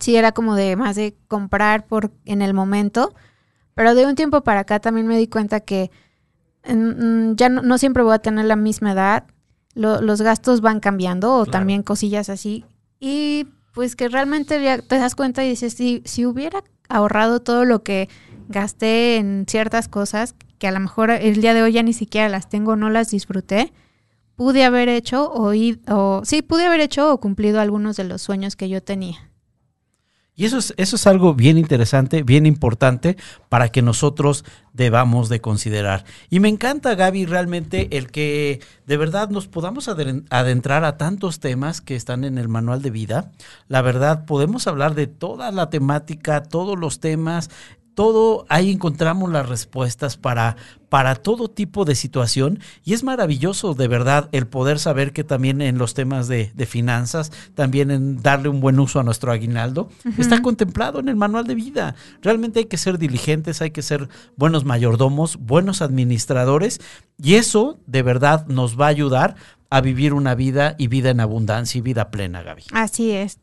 [0.00, 3.14] Sí era como de más de comprar por en el momento,
[3.74, 5.90] pero de un tiempo para acá también me di cuenta que
[6.68, 9.24] Mm, ya no, siempre voy a tener la misma edad,
[9.74, 12.64] los gastos van cambiando o también cosillas así.
[12.98, 17.64] Y pues que realmente ya te das cuenta y dices, si, si hubiera ahorrado todo
[17.66, 18.08] lo que
[18.48, 22.30] gasté en ciertas cosas, que a lo mejor el día de hoy ya ni siquiera
[22.30, 23.74] las tengo, no las disfruté,
[24.34, 25.52] pude haber hecho o,
[25.88, 29.25] o sí, pude haber hecho o cumplido algunos de los sueños que yo tenía.
[30.36, 33.16] Y eso es, eso es algo bien interesante, bien importante
[33.48, 36.04] para que nosotros debamos de considerar.
[36.28, 41.80] Y me encanta, Gaby, realmente el que de verdad nos podamos adentrar a tantos temas
[41.80, 43.32] que están en el manual de vida.
[43.68, 47.50] La verdad, podemos hablar de toda la temática, todos los temas,
[47.96, 50.56] todo ahí encontramos las respuestas para,
[50.90, 55.62] para todo tipo de situación y es maravilloso de verdad el poder saber que también
[55.62, 59.88] en los temas de, finanzas, también en darle un buen uso a nuestro aguinaldo,
[60.18, 61.94] está contemplado en el manual de vida.
[62.20, 66.82] Realmente hay que ser diligentes, hay que ser buenos mayordomos, buenos administradores
[67.16, 69.36] y eso de verdad nos va a ayudar
[69.70, 72.64] a vivir una vida y vida en abundancia y vida plena, Gaby.
[72.72, 73.38] Así es.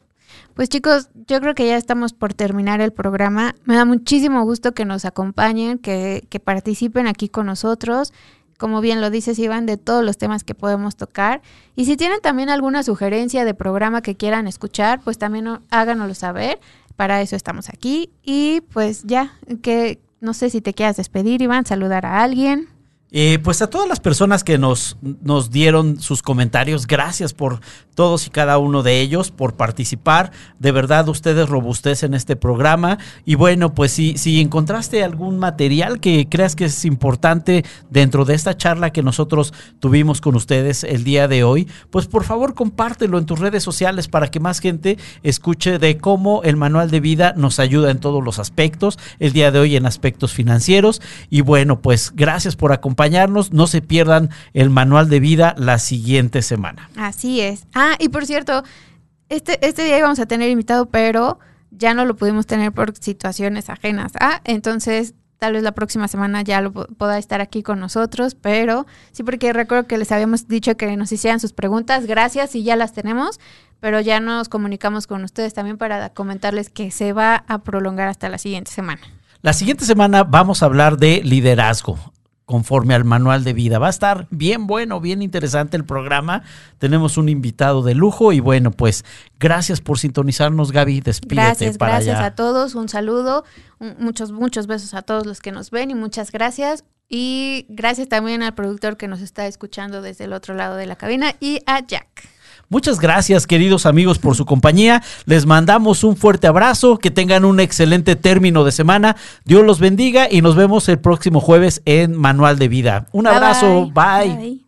[0.53, 3.55] Pues chicos, yo creo que ya estamos por terminar el programa.
[3.65, 8.13] Me da muchísimo gusto que nos acompañen, que, que participen aquí con nosotros.
[8.57, 11.41] Como bien lo dices, Iván, de todos los temas que podemos tocar.
[11.75, 16.59] Y si tienen también alguna sugerencia de programa que quieran escuchar, pues también háganoslo saber.
[16.95, 18.11] Para eso estamos aquí.
[18.23, 22.69] Y pues ya, que no sé si te quieras despedir, Iván, saludar a alguien.
[23.15, 27.59] Eh, pues a todas las personas que nos, nos dieron sus comentarios, gracias por
[27.93, 30.31] todos y cada uno de ellos, por participar.
[30.57, 32.97] De verdad, ustedes robustecen este programa.
[33.23, 38.33] Y bueno, pues si, si encontraste algún material que creas que es importante dentro de
[38.33, 43.19] esta charla que nosotros tuvimos con ustedes el día de hoy, pues por favor compártelo
[43.19, 47.35] en tus redes sociales para que más gente escuche de cómo el manual de vida
[47.37, 50.99] nos ayuda en todos los aspectos, el día de hoy en aspectos financieros.
[51.29, 56.41] Y bueno, pues gracias por acompañarnos no se pierdan el manual de vida la siguiente
[56.41, 56.89] semana.
[56.95, 57.65] Así es.
[57.73, 58.63] Ah, y por cierto,
[59.29, 61.39] este, este día íbamos a tener invitado, pero
[61.71, 64.13] ya no lo pudimos tener por situaciones ajenas.
[64.19, 68.85] Ah, entonces tal vez la próxima semana ya lo pueda estar aquí con nosotros, pero
[69.11, 72.77] sí porque recuerdo que les habíamos dicho que nos hicieran sus preguntas, gracias y ya
[72.77, 73.41] las tenemos,
[73.81, 78.29] pero ya nos comunicamos con ustedes también para comentarles que se va a prolongar hasta
[78.29, 79.01] la siguiente semana.
[79.41, 81.99] La siguiente semana vamos a hablar de liderazgo
[82.45, 83.79] conforme al manual de vida.
[83.79, 86.43] Va a estar bien bueno, bien interesante el programa.
[86.77, 89.05] Tenemos un invitado de lujo y bueno, pues
[89.39, 91.01] gracias por sintonizarnos, Gaby.
[91.01, 92.25] Despídete Gracias, para gracias allá.
[92.27, 92.75] a todos.
[92.75, 93.43] Un saludo,
[93.79, 96.83] un- muchos, muchos besos a todos los que nos ven y muchas gracias.
[97.09, 100.95] Y gracias también al productor que nos está escuchando desde el otro lado de la
[100.95, 102.27] cabina y a Jack.
[102.69, 105.03] Muchas gracias, queridos amigos, por su compañía.
[105.25, 109.15] Les mandamos un fuerte abrazo, que tengan un excelente término de semana.
[109.45, 113.07] Dios los bendiga y nos vemos el próximo jueves en Manual de Vida.
[113.11, 114.35] Un Bye, abrazo, bye.
[114.35, 114.62] bye.